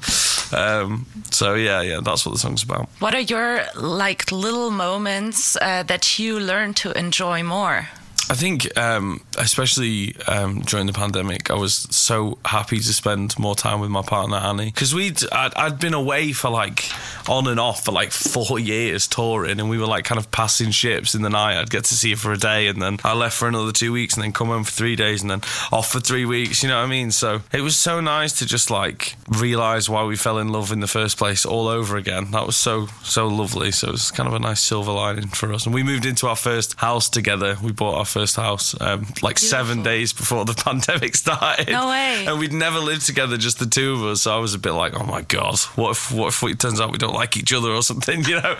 um, 0.52 1.06
so 1.30 1.54
yeah, 1.54 1.80
yeah, 1.82 2.00
that's 2.02 2.26
what 2.26 2.32
the 2.32 2.38
song's 2.38 2.62
about. 2.62 2.88
What 2.98 3.14
are 3.14 3.20
your 3.20 3.62
like 3.74 4.30
little 4.32 4.70
moments 4.70 5.56
uh, 5.56 5.82
that 5.84 6.18
you 6.18 6.40
learn 6.40 6.74
to 6.74 6.92
enjoy 6.92 7.42
more? 7.42 7.88
I 8.30 8.34
think, 8.34 8.78
um, 8.78 9.24
especially 9.38 10.14
um, 10.28 10.60
during 10.60 10.86
the 10.86 10.92
pandemic, 10.92 11.50
I 11.50 11.54
was 11.54 11.74
so 11.90 12.38
happy 12.44 12.78
to 12.78 12.92
spend 12.92 13.36
more 13.40 13.56
time 13.56 13.80
with 13.80 13.90
my 13.90 14.02
partner 14.02 14.36
Annie 14.36 14.66
because 14.66 14.94
we'd 14.94 15.20
I'd, 15.32 15.52
I'd 15.56 15.80
been 15.80 15.94
away 15.94 16.30
for 16.30 16.48
like 16.48 16.88
on 17.28 17.48
and 17.48 17.58
off 17.58 17.84
for 17.84 17.90
like 17.90 18.12
four 18.12 18.60
years 18.60 19.08
touring, 19.08 19.58
and 19.58 19.68
we 19.68 19.78
were 19.78 19.86
like 19.86 20.04
kind 20.04 20.20
of 20.20 20.30
passing 20.30 20.70
ships 20.70 21.16
in 21.16 21.22
the 21.22 21.28
night. 21.28 21.60
I'd 21.60 21.70
get 21.70 21.86
to 21.86 21.94
see 21.96 22.12
her 22.12 22.16
for 22.16 22.30
a 22.30 22.38
day, 22.38 22.68
and 22.68 22.80
then 22.80 22.98
I 23.02 23.14
left 23.14 23.36
for 23.36 23.48
another 23.48 23.72
two 23.72 23.92
weeks, 23.92 24.14
and 24.14 24.22
then 24.22 24.30
come 24.30 24.46
home 24.46 24.62
for 24.62 24.70
three 24.70 24.94
days, 24.94 25.22
and 25.22 25.30
then 25.32 25.40
off 25.72 25.90
for 25.90 25.98
three 25.98 26.24
weeks. 26.24 26.62
You 26.62 26.68
know 26.68 26.78
what 26.78 26.84
I 26.84 26.88
mean? 26.88 27.10
So 27.10 27.42
it 27.52 27.62
was 27.62 27.76
so 27.76 28.00
nice 28.00 28.38
to 28.38 28.46
just 28.46 28.70
like 28.70 29.16
realize 29.26 29.90
why 29.90 30.04
we 30.04 30.14
fell 30.14 30.38
in 30.38 30.50
love 30.50 30.70
in 30.70 30.78
the 30.78 30.86
first 30.86 31.18
place 31.18 31.44
all 31.44 31.66
over 31.66 31.96
again. 31.96 32.30
That 32.30 32.46
was 32.46 32.56
so 32.56 32.86
so 33.02 33.26
lovely. 33.26 33.72
So 33.72 33.88
it 33.88 33.92
was 33.92 34.12
kind 34.12 34.28
of 34.28 34.34
a 34.34 34.38
nice 34.38 34.60
silver 34.60 34.92
lining 34.92 35.30
for 35.30 35.52
us. 35.52 35.66
And 35.66 35.74
we 35.74 35.82
moved 35.82 36.06
into 36.06 36.28
our 36.28 36.36
first 36.36 36.78
house 36.78 37.08
together. 37.08 37.56
We 37.60 37.72
bought 37.72 37.98
our 37.98 38.04
first 38.04 38.19
house 38.36 38.78
um, 38.80 39.06
like 39.22 39.38
seven 39.38 39.82
days 39.82 40.12
before 40.12 40.44
the 40.44 40.54
pandemic 40.64 41.14
started. 41.16 41.68
No 41.68 41.88
way. 41.88 42.26
And 42.26 42.38
we'd 42.38 42.52
never 42.52 42.78
lived 42.78 43.06
together, 43.06 43.36
just 43.36 43.58
the 43.58 43.66
two 43.66 43.94
of 43.94 44.04
us. 44.04 44.22
So 44.22 44.34
I 44.34 44.38
was 44.38 44.54
a 44.54 44.58
bit 44.58 44.72
like, 44.72 44.98
oh 44.98 45.04
my 45.04 45.22
god, 45.22 45.58
what 45.76 45.92
if 45.92 46.12
what 46.12 46.28
if 46.28 46.42
it 46.42 46.58
turns 46.58 46.80
out 46.80 46.92
we 46.92 46.98
don't 46.98 47.14
like 47.14 47.36
each 47.36 47.52
other 47.52 47.70
or 47.70 47.82
something, 47.82 48.24
you 48.24 48.40
know? 48.40 48.56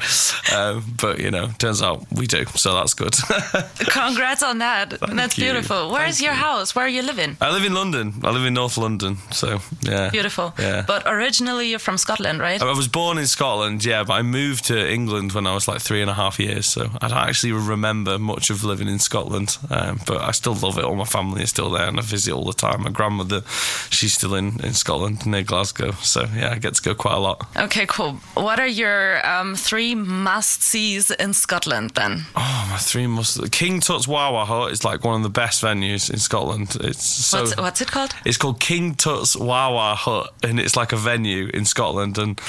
Um, 0.55 0.85
but 1.01 1.19
you 1.21 1.31
know, 1.31 1.49
turns 1.59 1.83
out 1.83 2.07
we 2.13 2.27
do. 2.27 2.45
So 2.57 2.75
that's 2.75 2.95
good. 2.95 3.13
Congrats 3.79 4.43
on 4.43 4.59
that. 4.59 4.91
That's 5.01 5.37
you. 5.39 5.45
beautiful. 5.45 5.91
Where's 5.91 6.19
Thank 6.19 6.27
your 6.27 6.35
you. 6.35 6.41
house? 6.41 6.75
Where 6.75 6.85
are 6.85 6.89
you 6.89 7.03
living? 7.03 7.37
I 7.41 7.53
live 7.53 7.65
in 7.65 7.75
London. 7.75 8.15
I 8.23 8.31
live 8.31 8.45
in 8.45 8.55
North 8.55 8.77
London. 8.77 9.19
So 9.33 9.61
yeah, 9.83 10.11
Beautiful. 10.11 10.55
Yeah. 10.59 10.85
But 10.87 11.03
originally 11.07 11.69
you're 11.71 11.79
from 11.79 11.99
Scotland, 11.99 12.41
right? 12.41 12.61
I 12.63 12.73
was 12.73 12.89
born 12.89 13.19
in 13.19 13.27
Scotland, 13.27 13.85
yeah, 13.85 14.05
but 14.05 14.15
I 14.15 14.23
moved 14.23 14.67
to 14.67 14.91
England 14.93 15.33
when 15.33 15.47
I 15.47 15.55
was 15.55 15.69
like 15.69 15.81
three 15.81 16.01
and 16.01 16.11
a 16.11 16.15
half 16.15 16.39
years. 16.39 16.67
So 16.67 16.91
I 17.01 17.09
don't 17.09 17.19
actually 17.19 17.53
remember 17.53 18.19
much 18.19 18.51
of 18.51 18.65
living 18.65 18.89
in 18.89 18.99
Scotland, 18.99 19.50
um, 19.71 20.01
but 20.07 20.21
I 20.21 20.33
still 20.33 20.55
love 20.55 20.79
it. 20.79 20.85
All 20.85 20.97
my 20.97 21.05
family 21.05 21.43
is 21.43 21.51
still 21.51 21.71
there, 21.71 21.87
and 21.87 21.99
I 21.99 22.03
visit 22.03 22.33
all 22.33 22.45
the 22.45 22.53
time. 22.53 22.83
My 22.83 22.91
grandmother, 22.91 23.43
she's 23.91 24.15
still 24.15 24.35
in, 24.35 24.63
in 24.65 24.75
Scotland 24.75 25.27
near 25.27 25.43
Glasgow. 25.43 25.93
So 26.03 26.27
yeah, 26.35 26.53
I 26.53 26.59
get 26.59 26.75
to 26.75 26.83
go 26.83 26.95
quite 26.95 27.15
a 27.15 27.19
lot. 27.19 27.47
Okay, 27.57 27.87
cool. 27.87 28.13
what 28.35 28.59
are 28.59 28.67
your 28.67 29.27
um, 29.27 29.55
three 29.57 29.95
must 29.95 30.63
sees 30.63 31.11
in 31.11 31.33
Scotland 31.33 31.91
then? 31.95 32.25
Oh, 32.37 32.69
my 32.71 32.79
three 32.79 33.07
must. 33.07 33.51
King 33.53 33.81
Tut's 33.81 34.07
Wah 34.07 34.33
Wah 34.33 34.45
Hut 34.45 34.73
is 34.73 34.85
like 34.85 35.05
one 35.05 35.17
of 35.17 35.23
the 35.23 35.31
best 35.31 35.63
venues 35.63 36.11
in 36.11 36.19
Scotland. 36.19 36.77
It's 36.81 37.05
so. 37.05 37.41
What's, 37.41 37.57
what's 37.57 37.81
it 37.81 37.91
called? 37.91 38.15
It's 38.25 38.37
called 38.37 38.61
King 38.61 38.95
Tut's 38.95 39.37
Wah 39.37 39.73
Wah 39.73 39.95
Hut, 39.95 40.33
and 40.43 40.61
it's 40.61 40.77
like 40.77 40.93
a 40.93 40.97
venue 40.97 41.49
in 41.53 41.65
Scotland. 41.65 42.19
And 42.19 42.41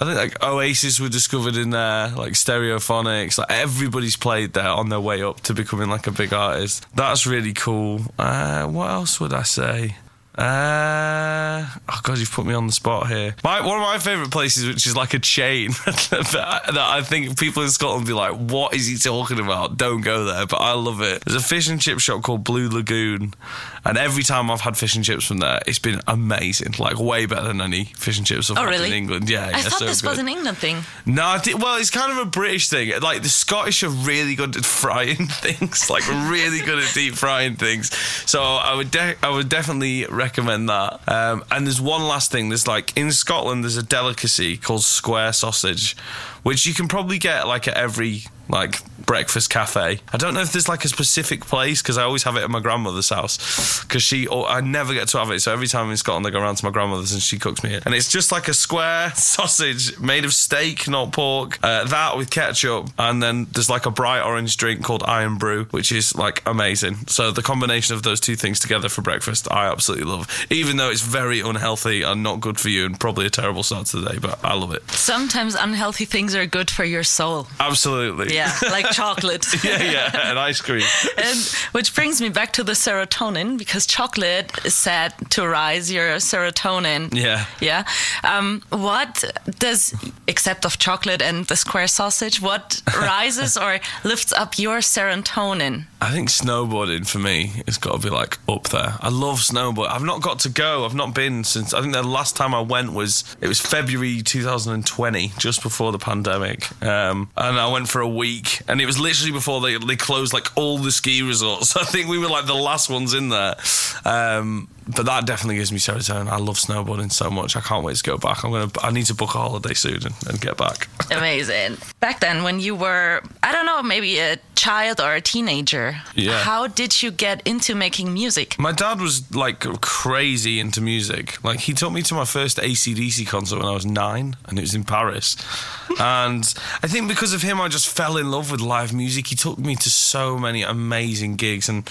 I 0.00 0.06
think 0.06 0.16
like 0.16 0.42
Oasis 0.42 0.98
were 0.98 1.10
discovered 1.10 1.56
in 1.56 1.70
there, 1.70 2.08
like 2.08 2.32
Stereophonics. 2.32 3.36
Like 3.36 3.50
everybody's 3.50 4.16
played 4.16 4.54
there 4.54 4.68
on 4.68 4.88
their 4.88 5.00
way 5.00 5.22
up 5.22 5.40
to 5.42 5.54
becoming 5.54 5.90
like 5.90 6.06
a 6.06 6.10
big 6.10 6.32
artist. 6.32 6.86
That's 6.94 7.26
really 7.26 7.52
cool. 7.52 8.00
Uh, 8.18 8.66
what 8.66 8.90
else 8.90 9.20
would 9.20 9.34
I 9.34 9.42
say? 9.42 9.96
Uh, 10.40 11.66
oh 11.88 12.00
god, 12.02 12.16
you've 12.16 12.30
put 12.30 12.46
me 12.46 12.54
on 12.54 12.66
the 12.66 12.72
spot 12.72 13.08
here. 13.08 13.34
My 13.44 13.60
one 13.66 13.76
of 13.76 13.82
my 13.82 13.98
favourite 13.98 14.30
places, 14.30 14.66
which 14.66 14.86
is 14.86 14.96
like 14.96 15.12
a 15.12 15.18
chain 15.18 15.70
that, 15.84 16.62
that 16.66 16.78
I 16.78 17.02
think 17.02 17.38
people 17.38 17.62
in 17.62 17.68
Scotland 17.68 18.06
be 18.06 18.14
like, 18.14 18.36
"What 18.36 18.72
is 18.72 18.86
he 18.86 18.96
talking 18.96 19.38
about?" 19.38 19.76
Don't 19.76 20.00
go 20.00 20.24
there, 20.24 20.46
but 20.46 20.56
I 20.56 20.72
love 20.72 21.02
it. 21.02 21.24
There's 21.26 21.36
a 21.36 21.46
fish 21.46 21.68
and 21.68 21.78
chip 21.78 21.98
shop 21.98 22.22
called 22.22 22.44
Blue 22.44 22.70
Lagoon, 22.70 23.34
and 23.84 23.96
every 23.98 24.22
time 24.22 24.50
I've 24.50 24.60
had 24.60 24.76
fish 24.76 24.94
and 24.96 25.04
chips 25.04 25.24
from 25.26 25.38
there, 25.38 25.60
it's 25.66 25.78
been 25.78 26.00
amazing. 26.06 26.74
Like 26.78 26.98
way 26.98 27.26
better 27.26 27.46
than 27.48 27.60
any 27.60 27.84
fish 27.84 28.18
and 28.18 28.26
chips 28.26 28.50
I've 28.50 28.58
Oh, 28.58 28.62
had 28.62 28.70
really? 28.70 28.88
in 28.88 28.92
England. 28.94 29.30
Yeah, 29.30 29.46
I 29.46 29.50
yeah, 29.50 29.56
thought 29.62 29.78
so 29.78 29.84
this 29.86 30.02
good. 30.02 30.10
was 30.10 30.18
an 30.18 30.28
England 30.28 30.58
thing. 30.58 30.84
No, 31.06 31.26
I 31.26 31.38
thi- 31.38 31.54
well, 31.54 31.76
it's 31.78 31.90
kind 31.90 32.12
of 32.12 32.18
a 32.18 32.24
British 32.24 32.68
thing. 32.68 32.92
Like 33.00 33.22
the 33.22 33.28
Scottish 33.28 33.82
are 33.82 33.88
really 33.88 34.34
good 34.34 34.56
at 34.56 34.64
frying 34.64 35.26
things, 35.28 35.88
like 35.90 36.06
really 36.30 36.60
good 36.60 36.78
at 36.78 36.92
deep 36.94 37.14
frying 37.14 37.56
things. 37.56 37.94
So 38.28 38.42
I 38.42 38.74
would, 38.74 38.90
de- 38.90 39.16
I 39.22 39.30
would 39.30 39.48
definitely 39.48 40.06
recommend 40.06 40.68
that. 40.68 41.00
Um, 41.08 41.44
and 41.50 41.66
there's 41.66 41.80
one 41.80 42.02
last 42.02 42.30
thing. 42.30 42.48
There's 42.50 42.66
like 42.66 42.96
in 42.96 43.12
Scotland, 43.12 43.64
there's 43.64 43.76
a 43.76 43.82
delicacy 43.82 44.56
called 44.56 44.82
square 44.82 45.32
sausage, 45.32 45.96
which 46.42 46.66
you 46.66 46.74
can 46.74 46.88
probably 46.88 47.18
get 47.18 47.46
like 47.46 47.66
at 47.68 47.74
every 47.74 48.24
like 48.48 48.80
breakfast 49.06 49.50
cafe. 49.50 50.00
I 50.12 50.16
don't 50.16 50.34
know 50.34 50.40
if 50.40 50.52
there's 50.52 50.68
like 50.68 50.84
a 50.84 50.88
specific 50.88 51.46
place 51.46 51.82
because 51.82 51.98
I 51.98 52.02
always 52.02 52.22
have 52.24 52.36
it 52.36 52.42
at 52.42 52.50
my 52.50 52.60
grandmother's 52.60 53.08
house 53.08 53.82
because 53.82 54.02
she 54.02 54.26
or 54.26 54.46
I 54.48 54.60
never 54.60 54.94
get 54.94 55.08
to 55.08 55.18
have 55.18 55.30
it. 55.30 55.40
So 55.40 55.52
every 55.52 55.66
time 55.66 55.86
I'm 55.86 55.90
in 55.92 55.96
Scotland, 55.96 56.26
I 56.26 56.30
go 56.30 56.40
around 56.40 56.56
to 56.56 56.64
my 56.64 56.70
grandmother's 56.70 57.12
and 57.12 57.22
she 57.22 57.38
cooks 57.38 57.62
me 57.62 57.74
it, 57.74 57.84
and 57.86 57.94
it's 57.94 58.10
just 58.10 58.32
like 58.32 58.48
a 58.48 58.54
square 58.54 59.10
sausage 59.14 59.98
made 59.98 60.24
of 60.24 60.32
steak, 60.32 60.88
not 60.88 61.12
pork. 61.12 61.58
Uh, 61.62 61.84
that 61.84 62.16
with 62.16 62.30
ketchup, 62.30 62.88
and 62.98 63.22
then 63.22 63.46
there's 63.52 63.70
like 63.70 63.86
a 63.86 63.90
bright 63.90 64.22
orange 64.22 64.56
drink 64.56 64.84
called 64.84 65.02
Irn-Bru, 65.06 65.66
which 65.66 65.92
is 65.92 66.14
like 66.16 66.42
amazing. 66.46 67.06
So 67.06 67.30
the 67.30 67.42
combination 67.42 67.94
of 67.94 68.02
those 68.02 68.20
two 68.20 68.36
things 68.36 68.58
together 68.60 68.88
for 68.88 69.02
breakfast, 69.02 69.50
I 69.50 69.70
absolutely 69.70 70.06
love. 70.06 70.46
Even 70.50 70.76
though 70.76 70.90
it's 70.90 71.00
very 71.02 71.40
unhealthy 71.40 72.02
and 72.02 72.22
not 72.22 72.40
good 72.40 72.58
for 72.58 72.68
you, 72.68 72.86
and 72.86 72.98
probably 72.98 73.26
a 73.26 73.30
terrible 73.30 73.62
start 73.62 73.86
to 73.86 74.00
the 74.00 74.10
day, 74.10 74.18
but 74.18 74.44
I 74.44 74.54
love 74.54 74.72
it. 74.74 74.88
Sometimes 74.90 75.54
unhealthy 75.54 76.04
things 76.04 76.34
are 76.34 76.46
good 76.46 76.70
for 76.70 76.84
your 76.84 77.04
soul. 77.04 77.46
Absolutely. 77.58 78.34
Yeah, 78.34 78.52
like 78.62 78.90
chocolate. 79.00 79.46
yeah, 79.64 79.82
yeah, 79.82 80.30
and 80.30 80.38
ice 80.38 80.60
cream. 80.60 80.86
And 81.16 81.38
which 81.72 81.94
brings 81.94 82.20
me 82.20 82.28
back 82.28 82.52
to 82.52 82.64
the 82.64 82.72
serotonin 82.72 83.58
because 83.58 83.86
chocolate 83.86 84.50
is 84.64 84.74
said 84.74 85.12
to 85.30 85.46
rise 85.46 85.90
your 85.90 86.16
serotonin. 86.16 87.02
Yeah. 87.12 87.46
Yeah. 87.60 87.84
Um, 88.24 88.62
what 88.70 89.24
does, 89.58 89.94
except 90.26 90.64
of 90.64 90.78
chocolate 90.78 91.22
and 91.22 91.46
the 91.46 91.56
square 91.56 91.88
sausage, 91.88 92.40
what 92.40 92.82
rises 92.96 93.56
or 93.56 93.80
lifts 94.04 94.32
up 94.32 94.58
your 94.58 94.78
serotonin? 94.78 95.84
I 96.02 96.10
think 96.12 96.30
snowboarding 96.30 97.06
for 97.06 97.18
me 97.18 97.52
has 97.66 97.76
got 97.76 98.00
to 98.00 98.08
be 98.08 98.14
like 98.14 98.38
up 98.48 98.68
there. 98.68 98.94
I 99.00 99.10
love 99.10 99.40
snowboard. 99.40 99.88
I've 99.88 100.02
not 100.02 100.22
got 100.22 100.38
to 100.40 100.48
go. 100.48 100.86
I've 100.86 100.94
not 100.94 101.14
been 101.14 101.44
since. 101.44 101.74
I 101.74 101.82
think 101.82 101.92
the 101.92 102.02
last 102.02 102.36
time 102.36 102.54
I 102.54 102.62
went 102.62 102.92
was 102.94 103.24
it 103.40 103.48
was 103.48 103.60
February 103.60 104.22
2020, 104.22 105.32
just 105.38 105.62
before 105.62 105.92
the 105.92 105.98
pandemic. 105.98 106.70
Um, 106.82 107.28
and 107.36 107.60
I 107.60 107.70
went 107.70 107.88
for 107.88 108.00
a 108.00 108.08
week, 108.08 108.62
and 108.66 108.79
it 108.80 108.86
was 108.86 108.98
literally 108.98 109.32
before 109.32 109.60
they 109.60 109.76
they 109.78 109.96
closed 109.96 110.32
like 110.32 110.48
all 110.56 110.78
the 110.78 110.90
ski 110.90 111.22
resorts. 111.22 111.76
I 111.76 111.84
think 111.84 112.08
we 112.08 112.18
were 112.18 112.28
like 112.28 112.46
the 112.46 112.54
last 112.54 112.90
ones 112.90 113.14
in 113.14 113.28
there. 113.28 113.56
Um, 114.04 114.68
but 114.88 115.06
that 115.06 115.26
definitely 115.26 115.56
gives 115.56 115.70
me 115.72 115.78
serotonin. 115.78 116.28
I 116.28 116.36
love 116.38 116.56
snowboarding 116.56 117.12
so 117.12 117.30
much. 117.30 117.56
I 117.56 117.60
can't 117.60 117.84
wait 117.84 117.96
to 117.96 118.02
go 118.02 118.18
back. 118.18 118.44
I'm 118.44 118.50
gonna. 118.50 118.70
I 118.82 118.90
need 118.90 119.06
to 119.06 119.14
book 119.14 119.34
a 119.34 119.38
holiday 119.38 119.74
soon 119.74 120.04
and, 120.06 120.14
and 120.28 120.40
get 120.40 120.56
back. 120.56 120.88
Amazing. 121.10 121.76
Back 122.00 122.20
then, 122.20 122.42
when 122.42 122.60
you 122.60 122.74
were, 122.74 123.22
I 123.42 123.52
don't 123.52 123.66
know, 123.66 123.82
maybe 123.82 124.18
a 124.18 124.38
child 124.56 125.00
or 125.00 125.14
a 125.14 125.20
teenager, 125.20 125.96
Yeah. 126.14 126.38
how 126.42 126.66
did 126.66 127.02
you 127.02 127.10
get 127.10 127.46
into 127.46 127.74
making 127.74 128.12
music? 128.12 128.58
My 128.58 128.72
dad 128.72 129.00
was 129.00 129.34
like 129.34 129.60
crazy 129.80 130.58
into 130.60 130.80
music. 130.80 131.42
Like 131.44 131.60
he 131.60 131.72
took 131.72 131.92
me 131.92 132.02
to 132.02 132.14
my 132.14 132.24
first 132.24 132.58
AC/DC 132.58 133.26
concert 133.26 133.56
when 133.58 133.66
I 133.66 133.72
was 133.72 133.86
nine, 133.86 134.36
and 134.46 134.58
it 134.58 134.62
was 134.62 134.74
in 134.74 134.84
Paris. 134.84 135.36
and 136.00 136.42
I 136.82 136.86
think 136.88 137.08
because 137.08 137.32
of 137.32 137.42
him, 137.42 137.60
I 137.60 137.68
just 137.68 137.88
fell 137.88 138.16
in 138.16 138.30
love 138.30 138.50
with 138.50 138.60
live 138.60 138.92
music. 138.92 139.26
He 139.28 139.36
took 139.36 139.58
me 139.58 139.76
to 139.76 139.90
so 139.90 140.38
many 140.38 140.62
amazing 140.62 141.36
gigs, 141.36 141.68
and 141.68 141.88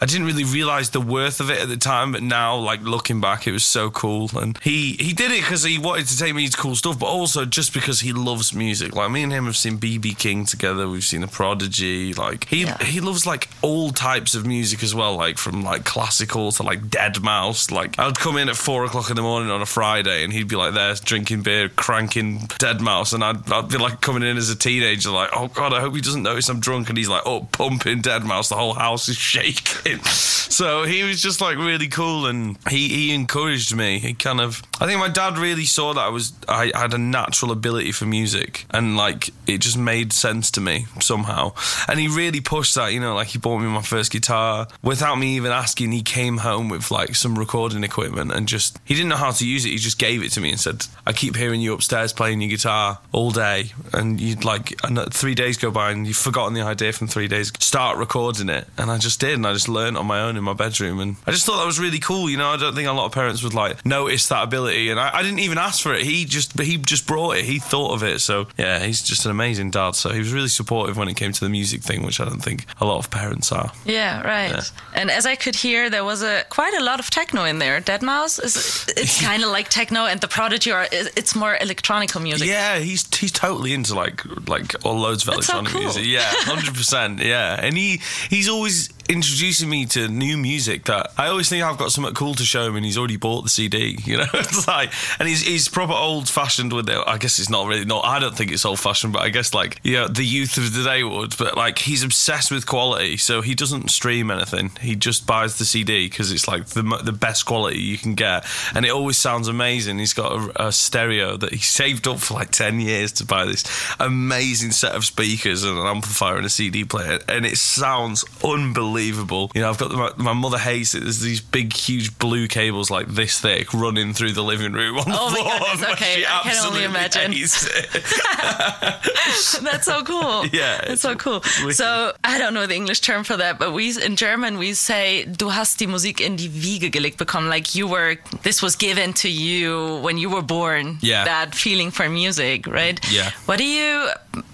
I 0.00 0.06
didn't 0.06 0.26
really 0.26 0.44
realize 0.44 0.90
the 0.90 1.00
worth 1.00 1.40
of 1.40 1.50
it 1.50 1.60
at 1.60 1.68
the 1.68 1.76
time. 1.76 2.12
But 2.12 2.22
now, 2.22 2.56
like 2.56 2.82
looking 2.82 3.20
back, 3.20 3.46
it 3.46 3.52
was 3.52 3.64
so 3.64 3.90
cool. 3.90 4.30
And 4.36 4.58
he 4.62 4.92
he 4.94 5.12
did 5.12 5.30
it 5.32 5.40
because 5.40 5.64
he 5.64 5.78
wanted 5.78 6.06
to 6.08 6.18
take 6.18 6.34
me 6.34 6.46
to 6.48 6.56
cool 6.56 6.76
stuff, 6.76 6.98
but 6.98 7.06
also 7.06 7.44
just 7.44 7.74
because 7.74 8.00
he 8.00 8.12
loves 8.12 8.54
music. 8.54 8.94
Like 8.94 9.10
me 9.10 9.22
and 9.22 9.32
him 9.32 9.46
have 9.46 9.56
seen 9.56 9.78
BB 9.78 10.18
King 10.18 10.44
together. 10.44 10.88
We've 10.88 11.04
seen 11.04 11.20
The 11.22 11.28
Prodigy. 11.28 12.14
Like 12.14 12.46
he 12.48 12.62
Yeah. 12.64 12.82
he 12.82 13.00
loves 13.00 13.26
like 13.26 13.48
all 13.62 13.90
types 13.90 14.34
of 14.34 14.46
music 14.46 14.82
as 14.82 14.94
well, 14.94 15.16
like 15.16 15.38
from 15.38 15.62
like 15.62 15.84
classical 15.84 16.52
to 16.52 16.62
like 16.62 16.82
deadmau5. 16.88 17.70
Like 17.72 17.98
I'd 17.98 18.18
come 18.18 18.36
in 18.36 18.48
at 18.48 18.56
four 18.56 18.84
o'clock 18.84 19.10
in 19.10 19.16
the 19.16 19.22
morning 19.22 19.50
on 19.50 19.60
a 19.62 19.66
Friday, 19.66 20.22
and 20.24 20.32
he'd 20.32 20.48
be 20.48 20.56
like 20.56 20.74
there 20.74 20.94
drinking 20.94 21.42
beer, 21.42 21.68
cranking 21.68 22.40
deadmau5, 22.58 23.14
and 23.14 23.24
I'd, 23.24 23.52
I'd 23.52 23.68
be 23.68 23.78
like 23.78 24.00
coming 24.00 24.22
in 24.22 24.36
as 24.36 24.50
a 24.50 24.56
teenager, 24.56 25.10
like 25.10 25.30
oh 25.34 25.48
god, 25.48 25.72
I 25.72 25.80
hope 25.80 25.94
he 25.94 26.00
doesn't 26.00 26.22
notice 26.22 26.48
I'm 26.48 26.60
drunk, 26.60 26.88
and 26.88 26.96
he's 26.98 27.08
like 27.08 27.22
oh 27.26 27.48
pumping 27.52 28.02
deadmau5, 28.02 28.48
the 28.48 28.56
whole 28.56 28.74
house 28.74 29.08
is 29.08 29.16
shaking. 29.16 29.87
So 30.58 30.82
he 30.82 31.04
was 31.04 31.22
just 31.22 31.40
like 31.40 31.56
really 31.56 31.86
cool, 31.86 32.26
and 32.26 32.56
he 32.68 32.88
he 32.88 33.14
encouraged 33.14 33.76
me. 33.76 34.00
He 34.00 34.14
kind 34.14 34.40
of 34.40 34.60
I 34.80 34.86
think 34.86 34.98
my 34.98 35.08
dad 35.08 35.38
really 35.38 35.66
saw 35.66 35.94
that 35.94 36.00
I 36.00 36.08
was 36.08 36.32
I 36.48 36.72
had 36.74 36.94
a 36.94 36.98
natural 36.98 37.52
ability 37.52 37.92
for 37.92 38.06
music, 38.06 38.66
and 38.70 38.96
like 38.96 39.30
it 39.46 39.58
just 39.58 39.78
made 39.78 40.12
sense 40.12 40.50
to 40.52 40.60
me 40.60 40.86
somehow. 41.00 41.52
And 41.86 42.00
he 42.00 42.08
really 42.08 42.40
pushed 42.40 42.74
that, 42.74 42.92
you 42.92 42.98
know, 42.98 43.14
like 43.14 43.28
he 43.28 43.38
bought 43.38 43.58
me 43.58 43.66
my 43.66 43.82
first 43.82 44.10
guitar 44.10 44.66
without 44.82 45.16
me 45.16 45.36
even 45.36 45.52
asking. 45.52 45.92
He 45.92 46.02
came 46.02 46.38
home 46.38 46.68
with 46.68 46.90
like 46.90 47.14
some 47.14 47.38
recording 47.38 47.84
equipment 47.84 48.32
and 48.32 48.48
just 48.48 48.78
he 48.84 48.94
didn't 48.94 49.10
know 49.10 49.16
how 49.16 49.30
to 49.30 49.46
use 49.46 49.64
it. 49.64 49.70
He 49.70 49.76
just 49.76 49.98
gave 49.98 50.24
it 50.24 50.32
to 50.32 50.40
me 50.40 50.50
and 50.50 50.58
said, 50.58 50.86
"I 51.06 51.12
keep 51.12 51.36
hearing 51.36 51.60
you 51.60 51.72
upstairs 51.74 52.12
playing 52.12 52.40
your 52.40 52.50
guitar 52.50 52.98
all 53.12 53.30
day, 53.30 53.74
and 53.92 54.20
you'd 54.20 54.44
like 54.44 54.74
and 54.82 54.98
three 55.12 55.36
days 55.36 55.56
go 55.56 55.70
by 55.70 55.92
and 55.92 56.06
you've 56.06 56.16
forgotten 56.16 56.54
the 56.54 56.62
idea 56.62 56.92
from 56.92 57.06
three 57.06 57.28
days. 57.28 57.52
Start 57.60 57.96
recording 57.96 58.48
it." 58.48 58.66
And 58.76 58.90
I 58.90 58.98
just 58.98 59.20
did, 59.20 59.34
and 59.34 59.46
I 59.46 59.52
just 59.52 59.68
learned 59.78 59.96
on 59.96 60.06
my 60.06 60.20
own 60.20 60.36
in 60.36 60.44
my 60.44 60.54
bedroom, 60.54 61.00
and 61.00 61.16
I 61.26 61.30
just 61.30 61.44
thought 61.46 61.58
that 61.58 61.66
was 61.66 61.78
really 61.78 61.98
cool. 61.98 62.28
You 62.28 62.36
know, 62.36 62.48
I 62.48 62.56
don't 62.56 62.74
think 62.74 62.88
a 62.88 62.92
lot 62.92 63.06
of 63.06 63.12
parents 63.12 63.42
would 63.42 63.54
like 63.54 63.84
notice 63.86 64.28
that 64.28 64.42
ability, 64.44 64.90
and 64.90 64.98
I, 65.00 65.08
I 65.18 65.22
didn't 65.22 65.40
even 65.40 65.58
ask 65.58 65.82
for 65.82 65.94
it. 65.94 66.02
He 66.04 66.24
just 66.24 66.58
he 66.60 66.76
just 66.78 67.06
brought 67.06 67.36
it. 67.36 67.44
He 67.44 67.58
thought 67.58 67.92
of 67.94 68.02
it. 68.02 68.20
So 68.20 68.46
yeah, 68.56 68.80
he's 68.84 69.02
just 69.02 69.24
an 69.24 69.30
amazing 69.30 69.70
dad. 69.70 69.94
So 69.94 70.10
he 70.10 70.18
was 70.18 70.32
really 70.32 70.48
supportive 70.48 70.96
when 70.96 71.08
it 71.08 71.14
came 71.14 71.32
to 71.32 71.40
the 71.40 71.48
music 71.50 71.82
thing, 71.82 72.04
which 72.04 72.20
I 72.20 72.24
don't 72.24 72.42
think 72.42 72.66
a 72.80 72.84
lot 72.84 72.98
of 72.98 73.10
parents 73.10 73.52
are. 73.52 73.72
Yeah, 73.84 74.22
right. 74.22 74.50
Yeah. 74.50 74.62
And 74.94 75.10
as 75.10 75.26
I 75.26 75.36
could 75.36 75.56
hear, 75.56 75.90
there 75.90 76.04
was 76.04 76.22
a 76.22 76.44
quite 76.50 76.74
a 76.74 76.82
lot 76.84 77.00
of 77.00 77.10
techno 77.10 77.44
in 77.44 77.58
there. 77.58 77.80
deadmau5 77.80 78.44
is 78.44 78.86
it's 78.96 79.20
kind 79.28 79.42
of 79.42 79.50
like 79.50 79.68
techno, 79.68 80.06
and 80.06 80.20
the 80.20 80.28
Prodigy 80.28 80.70
are 80.72 80.86
it's 80.92 81.34
more 81.34 81.56
electronical 81.60 82.20
music. 82.20 82.48
Yeah, 82.48 82.78
he's 82.78 83.02
he's 83.14 83.32
totally 83.32 83.72
into 83.72 83.94
like 83.94 84.24
like 84.48 84.74
all 84.84 84.98
loads 84.98 85.26
of 85.26 85.34
That's 85.34 85.46
so 85.46 85.58
electronic 85.58 85.72
cool. 85.72 85.82
music. 85.82 86.04
Yeah, 86.06 86.22
hundred 86.52 86.74
percent. 86.74 87.20
Yeah, 87.20 87.58
and 87.60 87.76
he 87.76 88.00
he's 88.28 88.48
always 88.48 88.88
introducing 89.08 89.68
me 89.68 89.86
to 89.86 90.08
new 90.08 90.36
music 90.36 90.84
that 90.84 91.12
I 91.16 91.28
always 91.28 91.48
think 91.48 91.64
I've 91.64 91.78
got 91.78 91.92
something 91.92 92.14
cool 92.14 92.34
to 92.34 92.44
show 92.44 92.66
him, 92.66 92.76
and 92.76 92.84
he's 92.84 92.98
already 92.98 93.16
bought 93.16 93.42
the 93.42 93.48
CD. 93.48 93.96
You 94.08 94.16
know, 94.16 94.26
it's 94.32 94.66
like, 94.66 94.90
and 95.18 95.28
he's 95.28 95.42
he's 95.42 95.68
proper 95.68 95.92
old 95.92 96.30
fashioned 96.30 96.72
with 96.72 96.88
it. 96.88 96.96
I 97.06 97.18
guess 97.18 97.38
it's 97.38 97.50
not 97.50 97.66
really 97.66 97.84
not. 97.84 98.06
I 98.06 98.18
don't 98.18 98.34
think 98.34 98.50
it's 98.50 98.64
old 98.64 98.80
fashioned, 98.80 99.12
but 99.12 99.20
I 99.20 99.28
guess 99.28 99.52
like 99.52 99.80
yeah, 99.82 100.06
the 100.08 100.24
youth 100.24 100.56
of 100.56 100.72
the 100.72 100.82
day 100.82 101.04
would. 101.04 101.36
But 101.36 101.58
like 101.58 101.78
he's 101.78 102.02
obsessed 102.02 102.50
with 102.50 102.66
quality, 102.66 103.18
so 103.18 103.42
he 103.42 103.54
doesn't 103.54 103.90
stream 103.90 104.30
anything. 104.30 104.70
He 104.80 104.96
just 104.96 105.26
buys 105.26 105.58
the 105.58 105.66
CD 105.66 106.08
because 106.08 106.32
it's 106.32 106.48
like 106.48 106.66
the 106.68 106.82
the 107.04 107.12
best 107.12 107.44
quality 107.44 107.80
you 107.80 107.98
can 107.98 108.14
get, 108.14 108.46
and 108.74 108.86
it 108.86 108.90
always 108.90 109.18
sounds 109.18 109.46
amazing. 109.46 109.98
He's 109.98 110.14
got 110.14 110.32
a, 110.32 110.68
a 110.68 110.72
stereo 110.72 111.36
that 111.36 111.52
he 111.52 111.58
saved 111.58 112.08
up 112.08 112.20
for 112.20 112.32
like 112.32 112.50
ten 112.50 112.80
years 112.80 113.12
to 113.12 113.26
buy 113.26 113.44
this 113.44 113.64
amazing 114.00 114.70
set 114.70 114.94
of 114.94 115.04
speakers 115.04 115.64
and 115.64 115.76
an 115.76 115.86
amplifier 115.86 116.38
and 116.38 116.46
a 116.46 116.50
CD 116.50 116.84
player, 116.84 117.18
and 117.28 117.44
it 117.44 117.58
sounds 117.58 118.24
unbelievable. 118.42 118.97
Unbelievable. 118.98 119.50
You 119.54 119.62
know, 119.62 119.70
I've 119.70 119.78
got 119.78 119.92
my, 119.92 120.10
my 120.16 120.32
mother 120.32 120.58
hates 120.58 120.94
it. 120.94 121.00
There's 121.02 121.20
these 121.20 121.40
big, 121.40 121.72
huge 121.72 122.18
blue 122.18 122.48
cables 122.48 122.90
like 122.90 123.06
this 123.08 123.40
thick 123.40 123.72
running 123.72 124.12
through 124.12 124.32
the 124.32 124.42
living 124.42 124.72
room 124.72 124.98
on 124.98 125.04
oh 125.08 125.30
the 125.30 125.38
Oh 125.38 125.44
my 125.44 125.56
floor. 125.58 125.58
goodness, 125.58 125.80
but 125.88 125.92
okay, 125.92 126.14
she 126.16 126.26
I 126.26 126.40
can 126.42 126.66
only 126.66 126.84
imagine. 126.84 127.32
hates 127.32 127.66
it. 127.66 129.62
That's 129.62 129.84
so 129.84 130.02
cool. 130.02 130.46
Yeah, 130.52 130.78
That's 130.78 130.92
it's 130.94 131.02
so 131.02 131.14
cool. 131.14 131.42
So 131.72 132.12
I 132.24 132.38
don't 132.38 132.54
know 132.54 132.66
the 132.66 132.74
English 132.74 133.00
term 133.00 133.22
for 133.24 133.36
that, 133.36 133.58
but 133.58 133.72
we 133.72 133.92
in 134.02 134.16
German 134.16 134.58
we 134.58 134.72
say 134.74 135.24
du 135.24 135.48
hast 135.50 135.78
die 135.78 135.86
Musik 135.86 136.20
in 136.20 136.36
die 136.36 136.48
Wiege 136.48 136.90
gelegt 136.90 137.18
become 137.18 137.48
Like 137.48 137.74
you 137.74 137.86
were, 137.86 138.16
this 138.42 138.62
was 138.62 138.76
given 138.76 139.12
to 139.14 139.28
you 139.28 139.96
when 140.02 140.18
you 140.18 140.30
were 140.30 140.42
born. 140.42 140.98
Yeah. 141.00 141.24
That 141.24 141.54
feeling 141.54 141.90
for 141.90 142.08
music, 142.08 142.66
right? 142.66 142.98
Yeah. 143.10 143.30
What 143.46 143.58
do 143.58 143.64
you 143.64 144.08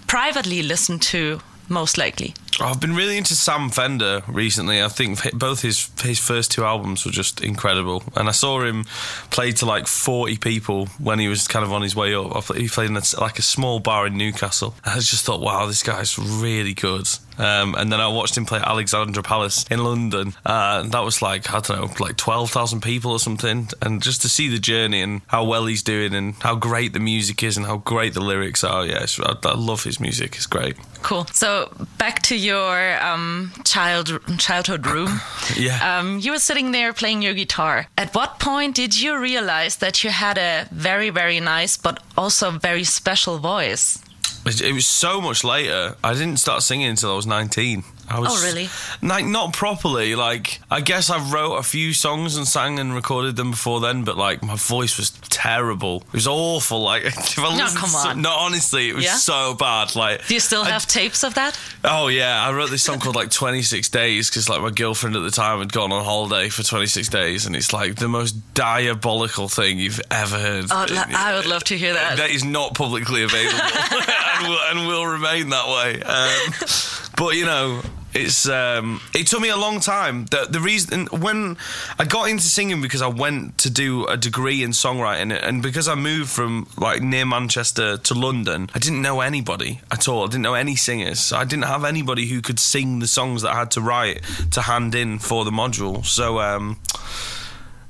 privately 0.07 0.61
listen 0.63 0.99
to 0.99 1.39
most 1.69 1.97
likely? 1.97 2.33
I've 2.59 2.79
been 2.79 2.95
really 2.95 3.17
into 3.17 3.35
Sam 3.35 3.69
Fender 3.69 4.23
recently. 4.27 4.81
I 4.81 4.87
think 4.87 5.19
both 5.33 5.61
his 5.61 5.89
his 6.01 6.19
first 6.19 6.51
two 6.51 6.63
albums 6.63 7.05
were 7.05 7.11
just 7.11 7.41
incredible, 7.43 8.03
and 8.15 8.29
I 8.29 8.31
saw 8.31 8.61
him 8.61 8.85
play 9.29 9.51
to 9.53 9.65
like 9.65 9.87
forty 9.87 10.37
people 10.37 10.85
when 10.99 11.19
he 11.19 11.27
was 11.27 11.47
kind 11.47 11.65
of 11.65 11.73
on 11.73 11.81
his 11.81 11.95
way 11.95 12.15
up. 12.15 12.55
He 12.55 12.67
played 12.67 12.89
in 12.89 12.97
a, 12.97 13.03
like 13.19 13.39
a 13.39 13.43
small 13.43 13.79
bar 13.79 14.07
in 14.07 14.17
Newcastle. 14.17 14.75
I 14.85 14.95
just 14.95 15.25
thought, 15.25 15.41
wow, 15.41 15.65
this 15.65 15.83
guy's 15.83 16.17
really 16.17 16.73
good. 16.73 17.07
Um, 17.37 17.75
and 17.75 17.91
then 17.91 17.99
I 17.99 18.07
watched 18.07 18.37
him 18.37 18.45
play 18.45 18.59
at 18.59 18.67
Alexandra 18.67 19.23
Palace 19.23 19.65
in 19.69 19.83
London. 19.83 20.33
Uh, 20.45 20.81
and 20.83 20.91
that 20.91 21.03
was 21.03 21.21
like 21.21 21.53
I 21.53 21.59
don't 21.59 21.79
know, 21.79 22.05
like 22.05 22.17
twelve 22.17 22.51
thousand 22.51 22.81
people 22.81 23.11
or 23.11 23.19
something. 23.19 23.69
And 23.81 24.01
just 24.01 24.21
to 24.21 24.29
see 24.29 24.49
the 24.49 24.59
journey 24.59 25.01
and 25.01 25.21
how 25.27 25.43
well 25.43 25.65
he's 25.65 25.83
doing 25.83 26.13
and 26.13 26.35
how 26.35 26.55
great 26.55 26.93
the 26.93 26.99
music 26.99 27.43
is 27.43 27.57
and 27.57 27.65
how 27.65 27.77
great 27.77 28.13
the 28.13 28.21
lyrics 28.21 28.63
are. 28.63 28.85
Yes, 28.85 29.19
I, 29.19 29.35
I 29.43 29.55
love 29.55 29.83
his 29.83 29.99
music. 29.99 30.35
It's 30.35 30.47
great. 30.47 30.77
Cool. 31.01 31.25
So 31.27 31.71
back 31.97 32.21
to 32.23 32.35
your 32.35 33.01
um, 33.03 33.51
child 33.63 34.19
childhood 34.37 34.87
room. 34.93 35.19
Yeah. 35.55 35.99
Um, 35.99 36.19
you 36.19 36.31
were 36.31 36.39
sitting 36.39 36.71
there 36.71 36.93
playing 36.93 37.21
your 37.21 37.33
guitar. 37.33 37.87
At 37.97 38.15
what 38.15 38.39
point 38.39 38.75
did 38.75 38.99
you 38.99 39.19
realize 39.19 39.77
that 39.77 40.03
you 40.03 40.09
had 40.09 40.37
a 40.37 40.67
very, 40.71 41.09
very 41.09 41.39
nice 41.39 41.77
but 41.77 42.01
also 42.17 42.51
very 42.51 42.83
special 42.83 43.37
voice? 43.39 43.99
It 44.45 44.73
was 44.73 44.85
so 44.85 45.19
much 45.21 45.43
later. 45.43 45.95
I 46.03 46.13
didn't 46.13 46.37
start 46.37 46.61
singing 46.61 46.87
until 46.87 47.13
I 47.13 47.15
was 47.15 47.25
19. 47.25 47.83
I 48.09 48.19
was 48.19 48.29
Oh, 48.43 48.47
really? 48.47 48.69
Like 49.01 49.25
not 49.25 49.53
properly. 49.53 50.15
Like 50.15 50.59
I 50.69 50.81
guess 50.81 51.09
I 51.09 51.17
wrote 51.31 51.55
a 51.55 51.63
few 51.63 51.93
songs 51.93 52.37
and 52.37 52.47
sang 52.47 52.79
and 52.79 52.93
recorded 52.93 53.35
them 53.35 53.51
before 53.51 53.79
then, 53.79 54.03
but 54.03 54.17
like 54.17 54.43
my 54.43 54.55
voice 54.55 54.97
was 54.97 55.09
terrible. 55.29 56.03
It 56.07 56.13
was 56.13 56.27
awful. 56.27 56.81
Like 56.81 57.03
if 57.05 57.39
I 57.39 57.57
No, 57.57 57.67
come 57.67 57.89
to 57.89 58.09
on. 58.09 58.21
no, 58.21 58.31
honestly, 58.31 58.89
it 58.89 58.95
was 58.95 59.05
Yeah? 59.05 59.15
so 59.15 59.53
bad. 59.55 59.95
Like 59.95 60.25
Do 60.27 60.33
you 60.33 60.39
still 60.39 60.61
I- 60.63 60.69
have 60.69 60.85
tapes 60.87 61.23
of 61.23 61.33
that? 61.35 61.59
Oh 61.83 62.07
yeah, 62.07 62.45
I 62.47 62.51
wrote 62.53 62.69
this 62.69 62.83
song 62.83 62.99
called 62.99 63.15
like 63.15 63.29
26 63.31 63.89
Days 63.89 64.29
because 64.29 64.49
like 64.49 64.61
my 64.61 64.71
girlfriend 64.71 65.15
at 65.15 65.21
the 65.23 65.31
time 65.31 65.59
had 65.59 65.71
gone 65.73 65.91
on 65.91 66.03
holiday 66.03 66.49
for 66.49 66.63
26 66.63 67.09
days, 67.09 67.45
and 67.45 67.55
it's 67.55 67.73
like 67.73 67.95
the 67.95 68.07
most 68.07 68.35
diabolical 68.53 69.47
thing 69.47 69.79
you've 69.79 70.01
ever 70.11 70.37
heard. 70.37 70.65
Oh, 70.71 70.85
I 70.89 71.33
would 71.35 71.45
love 71.45 71.63
to 71.65 71.77
hear 71.77 71.93
that. 71.93 72.17
That 72.17 72.29
is 72.29 72.43
not 72.43 72.73
publicly 72.75 73.23
available, 73.23 73.59
and, 74.39 74.47
will, 74.49 74.59
and 74.69 74.87
will 74.87 75.05
remain 75.07 75.49
that 75.49 75.67
way. 75.67 76.01
Um, 76.01 77.11
but 77.17 77.35
you 77.35 77.45
know. 77.45 77.81
It's 78.15 78.47
um, 78.47 79.01
it 79.13 79.27
took 79.27 79.41
me 79.41 79.49
a 79.49 79.57
long 79.57 79.81
time. 79.81 80.25
The 80.27 80.47
the 80.49 80.61
reason 80.61 81.07
when 81.07 81.57
I 81.99 82.05
got 82.05 82.29
into 82.29 82.45
singing 82.45 82.81
because 82.81 83.01
I 83.01 83.07
went 83.07 83.57
to 83.59 83.69
do 83.69 84.07
a 84.07 84.15
degree 84.15 84.63
in 84.63 84.71
songwriting 84.71 85.37
and 85.37 85.61
because 85.61 85.89
I 85.89 85.95
moved 85.95 86.29
from 86.29 86.67
like 86.77 87.01
near 87.01 87.25
Manchester 87.25 87.97
to 87.97 88.13
London, 88.13 88.69
I 88.73 88.79
didn't 88.79 89.01
know 89.01 89.19
anybody 89.19 89.81
at 89.91 90.07
all. 90.07 90.23
I 90.23 90.27
didn't 90.27 90.43
know 90.43 90.53
any 90.53 90.77
singers. 90.77 91.19
So 91.19 91.35
I 91.35 91.43
didn't 91.43 91.65
have 91.65 91.83
anybody 91.83 92.27
who 92.27 92.41
could 92.41 92.57
sing 92.57 92.99
the 92.99 93.07
songs 93.07 93.41
that 93.41 93.51
I 93.51 93.59
had 93.59 93.71
to 93.71 93.81
write 93.81 94.23
to 94.51 94.61
hand 94.61 94.95
in 94.95 95.19
for 95.19 95.43
the 95.43 95.51
module. 95.51 96.05
So 96.05 96.39
um, 96.39 96.77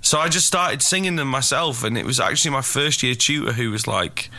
so 0.01 0.19
I 0.19 0.29
just 0.29 0.47
started 0.47 0.81
singing 0.81 1.17
them 1.17 1.27
myself, 1.27 1.83
and 1.83 1.97
it 1.97 2.05
was 2.05 2.19
actually 2.19 2.51
my 2.51 2.61
first 2.61 3.03
year 3.03 3.15
tutor 3.15 3.53
who 3.53 3.71
was 3.71 3.87
like, 3.87 4.29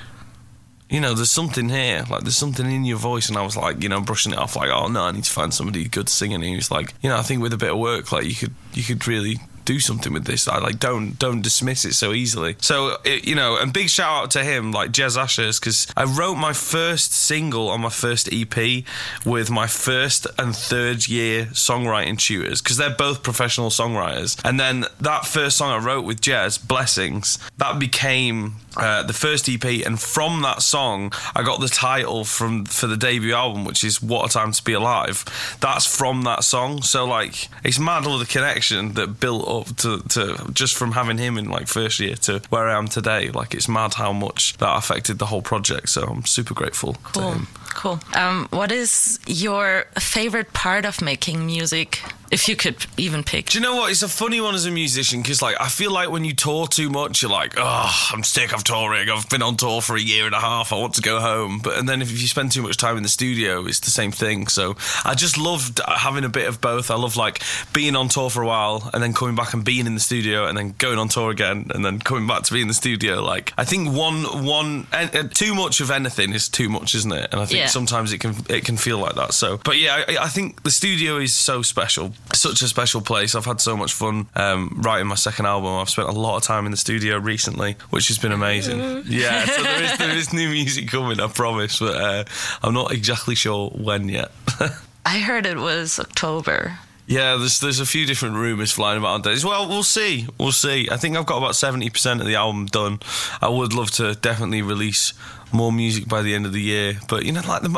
you 0.88 1.00
know, 1.00 1.14
there's 1.14 1.30
something 1.30 1.68
here, 1.68 2.04
like 2.08 2.22
there's 2.22 2.36
something 2.36 2.70
in 2.70 2.84
your 2.84 2.98
voice, 2.98 3.28
and 3.28 3.36
I 3.36 3.42
was 3.42 3.56
like, 3.56 3.82
you 3.82 3.88
know, 3.88 4.00
brushing 4.00 4.32
it 4.32 4.38
off, 4.38 4.56
like, 4.56 4.70
oh 4.70 4.88
no, 4.88 5.02
I 5.02 5.12
need 5.12 5.24
to 5.24 5.30
find 5.30 5.52
somebody 5.52 5.88
good 5.88 6.08
singing. 6.08 6.36
And 6.36 6.44
he 6.44 6.56
was 6.56 6.70
like, 6.70 6.94
you 7.02 7.10
know, 7.10 7.16
I 7.16 7.22
think 7.22 7.42
with 7.42 7.52
a 7.52 7.58
bit 7.58 7.72
of 7.72 7.78
work, 7.78 8.12
like 8.12 8.24
you 8.24 8.34
could, 8.34 8.54
you 8.72 8.82
could 8.82 9.06
really 9.06 9.40
do 9.66 9.80
something 9.80 10.14
with 10.14 10.24
this. 10.24 10.48
I 10.48 10.58
like 10.58 10.78
don't 10.78 11.18
don't 11.18 11.42
dismiss 11.42 11.84
it 11.84 11.92
so 11.92 12.14
easily. 12.14 12.56
So 12.60 12.96
it, 13.04 13.26
you 13.26 13.34
know, 13.34 13.58
and 13.58 13.72
big 13.72 13.90
shout 13.90 14.22
out 14.22 14.30
to 14.30 14.44
him, 14.44 14.72
like 14.72 14.92
Jez 14.92 15.18
Ashurst, 15.18 15.60
because 15.60 15.86
I 15.94 16.04
wrote 16.04 16.36
my 16.36 16.54
first 16.54 17.12
single 17.12 17.68
on 17.68 17.82
my 17.82 17.90
first 17.90 18.32
EP 18.32 18.84
with 19.26 19.50
my 19.50 19.66
first 19.66 20.26
and 20.38 20.56
third 20.56 21.08
year 21.08 21.46
songwriting 21.46 22.18
tutors 22.18 22.62
because 22.62 22.78
they're 22.78 22.88
both 22.88 23.22
professional 23.22 23.68
songwriters. 23.68 24.40
And 24.44 24.58
then 24.58 24.86
that 25.00 25.26
first 25.26 25.58
song 25.58 25.70
I 25.70 25.84
wrote 25.84 26.04
with 26.04 26.20
Jez, 26.20 26.66
Blessings, 26.66 27.38
that 27.58 27.78
became 27.78 28.56
uh, 28.76 29.02
the 29.02 29.12
first 29.12 29.48
EP, 29.48 29.64
and 29.86 30.00
from 30.00 30.42
that 30.42 30.62
song, 30.62 31.12
I 31.34 31.42
got 31.42 31.60
the 31.60 31.68
title 31.68 32.24
from 32.24 32.64
for 32.66 32.86
the 32.86 32.96
debut 32.96 33.34
album, 33.34 33.64
which 33.64 33.82
is 33.84 34.02
"What 34.02 34.28
a 34.30 34.32
Time 34.32 34.52
to 34.52 34.62
Be 34.64 34.72
Alive." 34.74 35.24
That's 35.60 35.86
from 35.86 36.22
that 36.22 36.44
song. 36.44 36.82
So 36.82 37.06
like, 37.06 37.48
it's 37.64 37.78
mad 37.78 38.06
all 38.06 38.18
the 38.18 38.26
connection 38.26 38.94
that 38.94 39.18
built 39.20 39.48
up 39.48 39.76
to, 39.78 39.98
to 40.10 40.50
just 40.52 40.74
from 40.76 40.92
having 40.92 41.18
him 41.18 41.38
in 41.38 41.48
like 41.50 41.66
first 41.68 42.00
year 42.00 42.16
to 42.16 42.40
where 42.50 42.68
I 42.68 42.76
am 42.78 42.88
today. 42.88 43.30
Like, 43.30 43.54
it's 43.54 43.68
mad 43.68 43.94
how 43.94 44.12
much 44.12 44.56
that 44.58 44.76
affected 44.76 45.18
the 45.18 45.26
whole 45.26 45.42
project. 45.42 45.88
So 45.88 46.02
I'm 46.02 46.24
super 46.24 46.54
grateful 46.54 46.92
to 46.94 46.98
Cool. 47.12 47.32
him. 47.32 47.46
Cool. 47.74 48.00
Um, 48.14 48.48
what 48.50 48.72
is 48.72 49.18
your 49.26 49.84
favorite 49.98 50.52
part 50.52 50.84
of 50.84 51.00
making 51.02 51.44
music? 51.46 52.00
If 52.30 52.48
you 52.48 52.56
could 52.56 52.86
even 52.96 53.22
pick. 53.22 53.46
Do 53.50 53.58
you 53.58 53.62
know 53.62 53.76
what? 53.76 53.90
It's 53.90 54.02
a 54.02 54.08
funny 54.08 54.40
one 54.40 54.54
as 54.54 54.66
a 54.66 54.70
musician 54.70 55.22
because, 55.22 55.42
like, 55.42 55.56
I 55.60 55.68
feel 55.68 55.90
like 55.92 56.10
when 56.10 56.24
you 56.24 56.34
tour 56.34 56.66
too 56.66 56.90
much, 56.90 57.22
you're 57.22 57.30
like, 57.30 57.54
oh, 57.56 58.08
I'm 58.12 58.22
sick 58.24 58.52
of 58.52 58.64
touring. 58.64 59.08
I've 59.10 59.28
been 59.28 59.42
on 59.42 59.56
tour 59.56 59.80
for 59.80 59.96
a 59.96 60.00
year 60.00 60.26
and 60.26 60.34
a 60.34 60.40
half. 60.40 60.72
I 60.72 60.76
want 60.76 60.94
to 60.94 61.02
go 61.02 61.20
home. 61.20 61.60
But 61.62 61.78
and 61.78 61.88
then 61.88 62.02
if 62.02 62.10
you 62.10 62.26
spend 62.28 62.52
too 62.52 62.62
much 62.62 62.76
time 62.76 62.96
in 62.96 63.02
the 63.02 63.08
studio, 63.08 63.64
it's 63.66 63.80
the 63.80 63.90
same 63.90 64.10
thing. 64.12 64.46
So 64.48 64.76
I 65.04 65.14
just 65.14 65.38
loved 65.38 65.80
having 65.86 66.24
a 66.24 66.28
bit 66.28 66.48
of 66.48 66.60
both. 66.60 66.90
I 66.90 66.96
love 66.96 67.16
like 67.16 67.42
being 67.72 67.96
on 67.96 68.08
tour 68.08 68.30
for 68.30 68.42
a 68.42 68.46
while 68.46 68.90
and 68.92 69.02
then 69.02 69.12
coming 69.12 69.36
back 69.36 69.54
and 69.54 69.64
being 69.64 69.86
in 69.86 69.94
the 69.94 70.00
studio 70.00 70.46
and 70.46 70.56
then 70.58 70.74
going 70.78 70.98
on 70.98 71.08
tour 71.08 71.30
again 71.30 71.70
and 71.74 71.84
then 71.84 71.98
coming 72.00 72.26
back 72.26 72.42
to 72.44 72.52
be 72.52 72.60
in 72.60 72.68
the 72.68 72.74
studio. 72.74 73.22
Like, 73.22 73.52
I 73.56 73.64
think 73.64 73.92
one 73.92 74.44
one 74.44 74.86
and, 74.92 75.14
and 75.14 75.34
too 75.34 75.54
much 75.54 75.80
of 75.80 75.90
anything 75.90 76.32
is 76.32 76.48
too 76.48 76.68
much, 76.68 76.94
isn't 76.94 77.12
it? 77.12 77.28
And 77.32 77.40
I 77.40 77.44
think 77.46 77.58
Yeah. 77.60 77.66
sometimes 77.66 78.12
it 78.12 78.18
can 78.18 78.34
it 78.48 78.64
can 78.64 78.76
feel 78.76 78.98
like 78.98 79.14
that. 79.14 79.32
So, 79.34 79.58
but 79.64 79.78
yeah, 79.78 80.04
I, 80.08 80.16
I 80.24 80.28
think 80.28 80.62
the 80.62 80.70
studio 80.70 81.16
is 81.18 81.34
so 81.34 81.62
special, 81.62 82.12
such 82.34 82.62
a 82.62 82.68
special 82.68 83.00
place. 83.00 83.34
I've 83.34 83.44
had 83.44 83.60
so 83.60 83.76
much 83.76 83.92
fun 83.92 84.26
um, 84.34 84.80
writing 84.84 85.06
my 85.06 85.14
second 85.14 85.46
album. 85.46 85.74
I've 85.74 85.90
spent 85.90 86.08
a 86.08 86.12
lot 86.12 86.36
of 86.36 86.42
time 86.42 86.64
in 86.64 86.70
the 86.70 86.76
studio 86.76 87.18
recently, 87.18 87.76
which 87.90 88.08
has 88.08 88.18
been 88.18 88.32
amazing. 88.32 89.04
Yeah, 89.06 89.44
so 89.44 89.62
there 89.62 89.82
is 89.82 89.98
there 89.98 90.16
is 90.16 90.32
new 90.32 90.48
music 90.48 90.88
coming, 90.88 91.20
I 91.20 91.28
promise, 91.28 91.78
but 91.78 91.96
uh, 91.96 92.24
I'm 92.62 92.74
not 92.74 92.92
exactly 92.92 93.34
sure 93.34 93.70
when 93.70 94.08
yet. 94.08 94.30
I 95.06 95.20
heard 95.20 95.46
it 95.46 95.58
was 95.58 96.00
October. 96.00 96.78
Yeah, 97.06 97.36
there's 97.36 97.60
there's 97.60 97.78
a 97.78 97.86
few 97.86 98.04
different 98.04 98.34
rumours 98.34 98.72
flying 98.72 98.98
about 98.98 99.14
on 99.14 99.22
days. 99.22 99.44
Well, 99.44 99.68
we'll 99.68 99.84
see. 99.84 100.26
We'll 100.38 100.50
see. 100.50 100.88
I 100.90 100.96
think 100.96 101.16
I've 101.16 101.26
got 101.26 101.38
about 101.38 101.54
seventy 101.54 101.88
percent 101.88 102.20
of 102.20 102.26
the 102.26 102.34
album 102.34 102.66
done. 102.66 102.98
I 103.40 103.48
would 103.48 103.72
love 103.72 103.92
to 103.92 104.16
definitely 104.16 104.62
release 104.62 105.12
more 105.52 105.72
music 105.72 106.08
by 106.08 106.22
the 106.22 106.34
end 106.34 106.46
of 106.46 106.52
the 106.52 106.60
year, 106.60 106.98
but 107.08 107.24
you 107.24 107.32
know, 107.32 107.42
like 107.46 107.62
the 107.62 107.68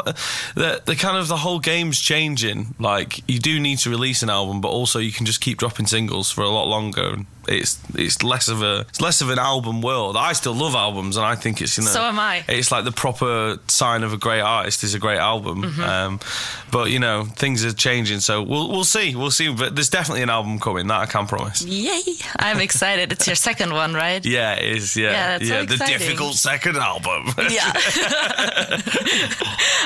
the, 0.54 0.82
the 0.84 0.96
kind 0.96 1.16
of 1.16 1.28
the 1.28 1.36
whole 1.36 1.60
game's 1.60 2.00
changing. 2.00 2.74
Like 2.78 3.28
you 3.28 3.38
do 3.38 3.60
need 3.60 3.78
to 3.80 3.90
release 3.90 4.22
an 4.22 4.30
album, 4.30 4.60
but 4.60 4.68
also 4.68 4.98
you 4.98 5.12
can 5.12 5.26
just 5.26 5.40
keep 5.40 5.58
dropping 5.58 5.86
singles 5.86 6.30
for 6.30 6.42
a 6.42 6.48
lot 6.50 6.66
longer. 6.66 7.14
And 7.14 7.26
it's 7.48 7.78
it's 7.94 8.22
less 8.22 8.48
of 8.48 8.62
a 8.62 8.80
it's 8.88 9.00
less 9.00 9.20
of 9.20 9.30
an 9.30 9.38
album 9.38 9.82
world. 9.82 10.16
I 10.16 10.32
still 10.32 10.54
love 10.54 10.74
albums, 10.74 11.16
and 11.16 11.24
I 11.26 11.34
think 11.34 11.60
it's 11.60 11.76
you 11.78 11.84
know 11.84 11.90
So 11.90 12.02
am 12.02 12.18
I. 12.18 12.44
It's 12.48 12.70
like 12.70 12.84
the 12.84 12.92
proper 12.92 13.58
sign 13.68 14.02
of 14.02 14.12
a 14.12 14.16
great 14.16 14.40
artist 14.40 14.84
is 14.84 14.94
a 14.94 14.98
great 14.98 15.18
album. 15.18 15.62
Mm-hmm. 15.62 15.82
Um, 15.82 16.20
but 16.70 16.90
you 16.90 16.98
know, 16.98 17.24
things 17.24 17.64
are 17.64 17.72
changing, 17.72 18.20
so 18.20 18.42
we'll 18.42 18.68
we'll 18.68 18.84
see, 18.84 19.16
we'll 19.16 19.30
see. 19.30 19.52
But 19.52 19.74
there's 19.74 19.88
definitely 19.90 20.22
an 20.22 20.30
album 20.30 20.58
coming 20.60 20.86
that 20.88 21.00
I 21.00 21.06
can 21.06 21.26
promise. 21.26 21.64
Yay! 21.64 22.02
I'm 22.38 22.60
excited. 22.60 23.12
It's 23.12 23.26
your 23.26 23.36
second 23.36 23.72
one, 23.72 23.94
right? 23.94 24.24
Yeah, 24.38 24.54
it 24.54 24.76
is. 24.76 24.96
Yeah, 24.96 25.10
Yeah, 25.10 25.38
that's 25.38 25.48
so 25.48 25.64
the 25.64 25.84
difficult 25.84 26.34
second 26.34 26.76
album. 26.76 27.32
Yeah. 27.48 27.72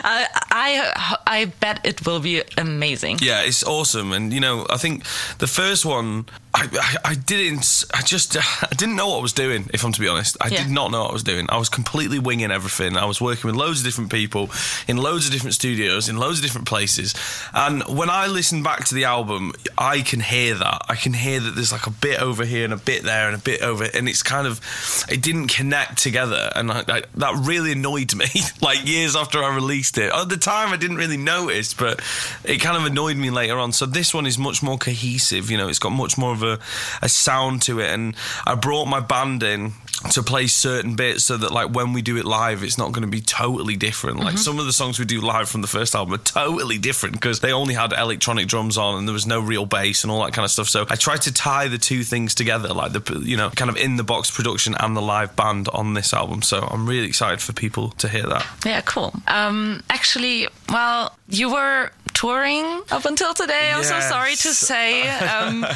I, 0.05 0.27
I 0.51 1.17
I 1.27 1.45
bet 1.61 1.81
it 1.85 2.05
will 2.05 2.21
be 2.21 2.43
amazing. 2.57 3.19
Yeah, 3.21 3.43
it's 3.43 3.63
awesome, 3.65 4.13
and 4.13 4.33
you 4.33 4.41
know, 4.41 4.67
I 4.69 4.79
think 4.79 5.05
the 5.39 5.47
first 5.47 5.85
one, 5.85 6.27
I, 6.55 6.69
I, 6.73 7.11
I 7.11 7.15
didn't, 7.53 7.85
I 7.95 8.03
just, 8.03 8.37
I 8.63 8.75
didn't 8.77 8.97
know 8.97 9.09
what 9.09 9.19
I 9.19 9.23
was 9.23 9.33
doing. 9.33 9.71
If 9.73 9.85
I'm 9.85 9.93
to 9.93 10.01
be 10.01 10.09
honest, 10.09 10.37
I 10.41 10.49
Yeah. 10.49 10.63
did 10.65 10.71
not 10.73 10.91
know 10.91 11.03
what 11.03 11.11
I 11.11 11.13
was 11.13 11.23
doing. 11.23 11.47
I 11.49 11.57
was 11.59 11.69
completely 11.69 12.19
winging 12.19 12.51
everything. 12.51 12.97
I 12.97 13.05
was 13.05 13.21
working 13.21 13.49
with 13.49 13.57
loads 13.57 13.79
of 13.81 13.85
different 13.85 14.11
people 14.11 14.51
in 14.89 14.97
loads 14.97 15.27
of 15.27 15.33
different 15.33 15.55
studios 15.55 16.09
in 16.09 16.17
loads 16.17 16.39
of 16.39 16.45
different 16.45 16.67
places, 16.67 17.15
and 17.55 17.83
when 17.85 18.11
I 18.11 18.27
listen 18.27 18.63
back 18.63 18.85
to 18.87 18.95
the 18.95 19.05
album, 19.05 19.53
I 19.79 20.01
can 20.01 20.21
hear 20.21 20.55
that. 20.57 20.83
I 20.89 20.97
can 20.97 21.13
hear 21.13 21.41
that 21.41 21.55
there's 21.55 21.73
like 21.73 21.87
a 21.87 21.91
bit 21.91 22.21
over 22.21 22.45
here 22.45 22.65
and 22.65 22.73
a 22.73 22.77
bit 22.77 23.03
there 23.05 23.29
and 23.29 23.37
a 23.37 23.43
bit 23.43 23.63
over, 23.63 23.85
and 23.95 24.09
it's 24.09 24.23
kind 24.23 24.47
of, 24.47 24.61
it 25.09 25.23
didn't 25.23 25.49
connect 25.49 25.99
together, 26.03 26.51
and 26.57 26.71
I, 26.73 26.81
I, 26.89 27.03
that 27.15 27.35
really 27.37 27.53
really 27.53 27.73
annoyed 27.73 28.15
me. 28.15 28.25
like 28.63 28.87
years 28.87 29.15
after 29.15 29.45
I 29.45 29.55
released 29.55 29.99
it, 29.99 30.11
at 30.13 30.29
the 30.31 30.39
time 30.39 30.73
I 30.73 30.79
didn't 30.79 30.97
really 30.97 31.19
notice, 31.19 31.75
but 31.75 32.01
it 32.45 32.63
kind 32.63 32.79
of 32.79 32.85
annoyed 32.91 33.19
me 33.19 33.29
later 33.31 33.59
on. 33.59 33.73
So 33.73 33.85
this 33.85 34.15
one 34.15 34.27
is 34.27 34.39
much 34.39 34.63
more 34.63 34.79
cohesive. 34.79 35.51
You 35.51 35.59
know, 35.59 35.69
it's 35.69 35.79
got 35.79 35.91
much 35.91 36.17
more 36.17 36.33
of 36.33 36.43
a, 36.43 36.59
a 37.03 37.09
sound 37.11 37.42
to 37.61 37.81
it, 37.81 37.91
and 37.91 38.15
I 38.47 38.55
brought 38.55 38.87
my 38.87 39.01
band 39.01 39.43
in 39.43 39.73
to 40.11 40.23
play 40.23 40.47
certain 40.49 40.97
bits 40.97 41.25
so 41.25 41.37
that 41.37 41.53
like 41.53 41.71
when 41.71 41.93
we 41.93 42.03
do 42.03 42.17
it 42.17 42.25
live 42.25 42.65
it's 42.65 42.77
not 42.77 42.91
going 42.91 43.03
to 43.03 43.09
be 43.09 43.21
totally 43.21 43.77
different 43.77 44.19
like 44.19 44.37
some 44.37 44.59
of 44.59 44.67
the 44.67 44.73
songs 44.73 44.99
we 44.99 45.05
do 45.05 45.21
live 45.21 45.49
from 45.49 45.61
the 45.61 45.69
first 45.69 45.95
album 45.95 46.13
are 46.13 46.19
totally 46.19 46.77
different 46.77 47.15
because 47.15 47.39
they 47.39 47.53
only 47.53 47.73
had 47.73 47.93
electronic 47.93 48.49
drums 48.49 48.77
on 48.77 48.99
and 48.99 49.07
there 49.07 49.13
was 49.13 49.29
no 49.29 49.39
real 49.39 49.65
bass 49.65 50.03
and 50.03 50.11
all 50.11 50.25
that 50.25 50.33
kind 50.33 50.45
of 50.45 50.51
stuff 50.51 50.69
so 50.69 50.85
i 50.91 50.97
tried 50.97 51.23
to 51.23 51.33
tie 51.33 51.69
the 51.69 51.79
two 51.79 52.03
things 52.03 52.35
together 52.35 52.71
like 52.71 52.93
the 52.93 53.21
you 53.25 53.37
know 53.37 53.51
kind 53.51 53.71
of 53.71 53.77
in 53.77 53.95
the 53.95 54.03
box 54.03 54.29
production 54.29 54.75
and 54.81 54.97
the 54.97 55.01
live 55.01 55.37
band 55.37 55.69
on 55.69 55.95
this 55.95 56.13
album 56.13 56.43
so 56.43 56.67
i'm 56.73 56.89
really 56.89 57.07
excited 57.07 57.41
for 57.41 57.53
people 57.53 57.91
to 57.91 58.09
hear 58.09 58.25
that 58.25 58.45
Yeah, 58.65 58.81
cool. 58.83 59.13
Um, 59.27 59.83
actually, 59.91 60.49
well, 60.69 61.17
you 61.29 61.53
were 61.53 61.91
touring 62.15 62.65
up 62.91 63.05
until 63.05 63.35
today. 63.35 63.73
I'm 63.75 63.83
so 63.83 64.01
sorry 64.01 64.35
to 64.37 64.55
say. 64.55 65.09
Um, 65.33 65.67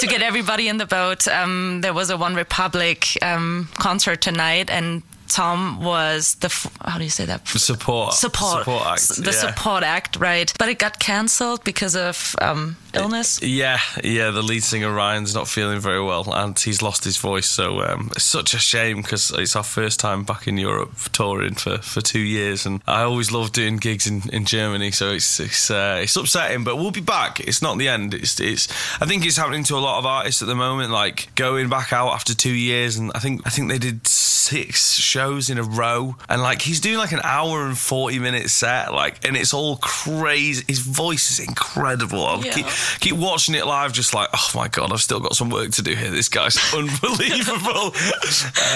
to 0.00 0.06
get 0.06 0.22
everybody 0.22 0.68
in 0.68 0.76
the 0.76 0.86
boat, 0.86 1.13
um, 1.28 1.80
there 1.80 1.94
was 1.94 2.10
a 2.10 2.16
OneRepublic 2.16 3.22
um, 3.22 3.68
concert 3.78 4.20
tonight, 4.20 4.70
and 4.70 5.02
Tom 5.34 5.82
was 5.82 6.36
the 6.36 6.46
f- 6.46 6.70
how 6.80 6.96
do 6.96 7.02
you 7.02 7.10
say 7.10 7.24
that? 7.24 7.48
support 7.48 8.14
Support, 8.14 8.86
act 8.86 9.08
the 9.16 9.32
yeah. 9.32 9.32
support 9.32 9.82
act, 9.82 10.14
right? 10.20 10.52
But 10.60 10.68
it 10.68 10.78
got 10.78 11.00
cancelled 11.00 11.64
because 11.64 11.96
of 11.96 12.36
um, 12.40 12.76
illness. 12.92 13.42
Yeah, 13.42 13.80
yeah. 14.04 14.30
The 14.30 14.42
lead 14.42 14.62
singer 14.62 14.92
Ryan's 14.92 15.34
not 15.34 15.48
feeling 15.48 15.80
very 15.80 16.00
well, 16.00 16.32
and 16.32 16.56
he's 16.56 16.82
lost 16.82 17.02
his 17.02 17.16
voice. 17.16 17.46
So 17.46 17.80
um, 17.82 18.10
it's 18.14 18.24
such 18.24 18.54
a 18.54 18.58
shame 18.58 19.02
because 19.02 19.32
it's 19.32 19.56
our 19.56 19.64
first 19.64 19.98
time 19.98 20.22
back 20.22 20.46
in 20.46 20.56
Europe 20.56 20.92
touring 21.10 21.56
for, 21.56 21.78
for 21.78 22.00
two 22.00 22.20
years, 22.20 22.64
and 22.64 22.80
I 22.86 23.02
always 23.02 23.32
love 23.32 23.50
doing 23.50 23.78
gigs 23.78 24.06
in, 24.06 24.22
in 24.32 24.44
Germany. 24.44 24.92
So 24.92 25.10
it's 25.10 25.40
it's 25.40 25.68
uh, 25.68 25.98
it's 26.00 26.14
upsetting, 26.14 26.62
but 26.62 26.76
we'll 26.76 26.92
be 26.92 27.00
back. 27.00 27.40
It's 27.40 27.60
not 27.60 27.76
the 27.76 27.88
end. 27.88 28.14
It's 28.14 28.38
it's. 28.38 28.68
I 29.02 29.06
think 29.06 29.26
it's 29.26 29.36
happening 29.36 29.64
to 29.64 29.74
a 29.74 29.82
lot 29.82 29.98
of 29.98 30.06
artists 30.06 30.42
at 30.42 30.46
the 30.46 30.54
moment, 30.54 30.92
like 30.92 31.34
going 31.34 31.68
back 31.68 31.92
out 31.92 32.12
after 32.12 32.36
two 32.36 32.54
years, 32.54 32.96
and 32.96 33.10
I 33.16 33.18
think 33.18 33.42
I 33.44 33.50
think 33.50 33.68
they 33.68 33.78
did 33.78 34.06
six 34.44 34.94
shows 34.94 35.50
in 35.50 35.58
a 35.58 35.62
row, 35.62 36.16
and 36.28 36.42
like 36.42 36.62
he's 36.62 36.80
doing 36.80 36.98
like 36.98 37.12
an 37.12 37.20
hour 37.24 37.66
and 37.66 37.76
forty 37.78 38.18
minute 38.18 38.50
set, 38.50 38.92
like, 38.92 39.24
and 39.26 39.36
it's 39.36 39.54
all 39.54 39.76
crazy. 39.78 40.64
His 40.68 40.80
voice 40.80 41.30
is 41.30 41.46
incredible. 41.46 42.24
I'll 42.24 42.44
Yeah. 42.44 42.52
keep 42.52 42.66
keep 43.00 43.16
watching 43.16 43.54
it 43.54 43.66
live, 43.66 43.92
just 43.92 44.14
like, 44.14 44.28
oh 44.34 44.50
my 44.54 44.68
god, 44.68 44.92
I've 44.92 45.00
still 45.00 45.20
got 45.20 45.34
some 45.36 45.50
work 45.50 45.70
to 45.72 45.82
do 45.82 45.94
here. 45.94 46.10
This 46.10 46.28
guy's 46.28 46.56
unbelievable, 46.74 47.94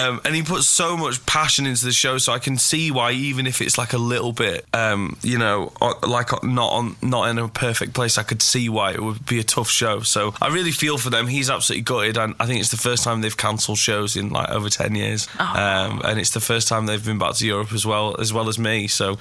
um, 0.01 0.21
and 0.25 0.35
he 0.35 0.43
puts 0.43 0.67
so 0.67 0.97
much 0.97 1.25
passion 1.27 1.67
into 1.67 1.85
the 1.85 1.93
show. 1.93 2.19
So 2.19 2.33
I 2.33 2.39
can 2.39 2.57
see 2.59 2.91
why, 2.91 3.13
even 3.13 3.47
if 3.47 3.61
it's 3.61 3.79
like 3.79 3.93
a 3.93 3.99
little 3.99 4.33
bit, 4.33 4.67
um, 4.73 5.17
you 5.23 5.39
know, 5.39 5.73
like 6.07 6.31
not 6.43 6.73
on 6.73 6.97
not 7.03 7.29
in 7.29 7.39
a 7.39 7.49
perfect 7.49 7.95
place, 7.95 8.19
I 8.19 8.23
could 8.23 8.43
see 8.43 8.69
why 8.69 8.93
it 8.93 9.03
would 9.03 9.27
be 9.27 9.39
a 9.39 9.45
tough 9.45 9.69
show. 9.71 10.01
So 10.01 10.35
I 10.41 10.49
really 10.49 10.73
feel 10.73 10.99
for 10.99 11.11
them. 11.11 11.27
He's 11.27 11.51
absolutely 11.51 11.83
gutted, 11.83 12.17
and 12.17 12.35
I 12.41 12.47
think 12.47 12.61
it's 12.61 12.71
the 12.71 12.77
first 12.77 13.05
time 13.05 13.21
they've 13.21 13.37
cancelled 13.37 13.79
shows 13.79 14.17
in 14.17 14.31
like 14.31 14.49
over 14.51 14.69
ten 14.69 14.95
years, 14.95 15.29
um, 15.59 16.01
and 16.05 16.19
it's 16.19 16.31
the 16.31 16.41
first 16.41 16.69
time 16.69 16.87
they've 16.87 17.05
been 17.05 17.19
back 17.19 17.35
to 17.35 17.47
Europe 17.47 17.73
as 17.73 17.85
well 17.85 18.17
as 18.21 18.33
well 18.33 18.49
as 18.49 18.59
me. 18.59 18.89
So. 18.89 19.19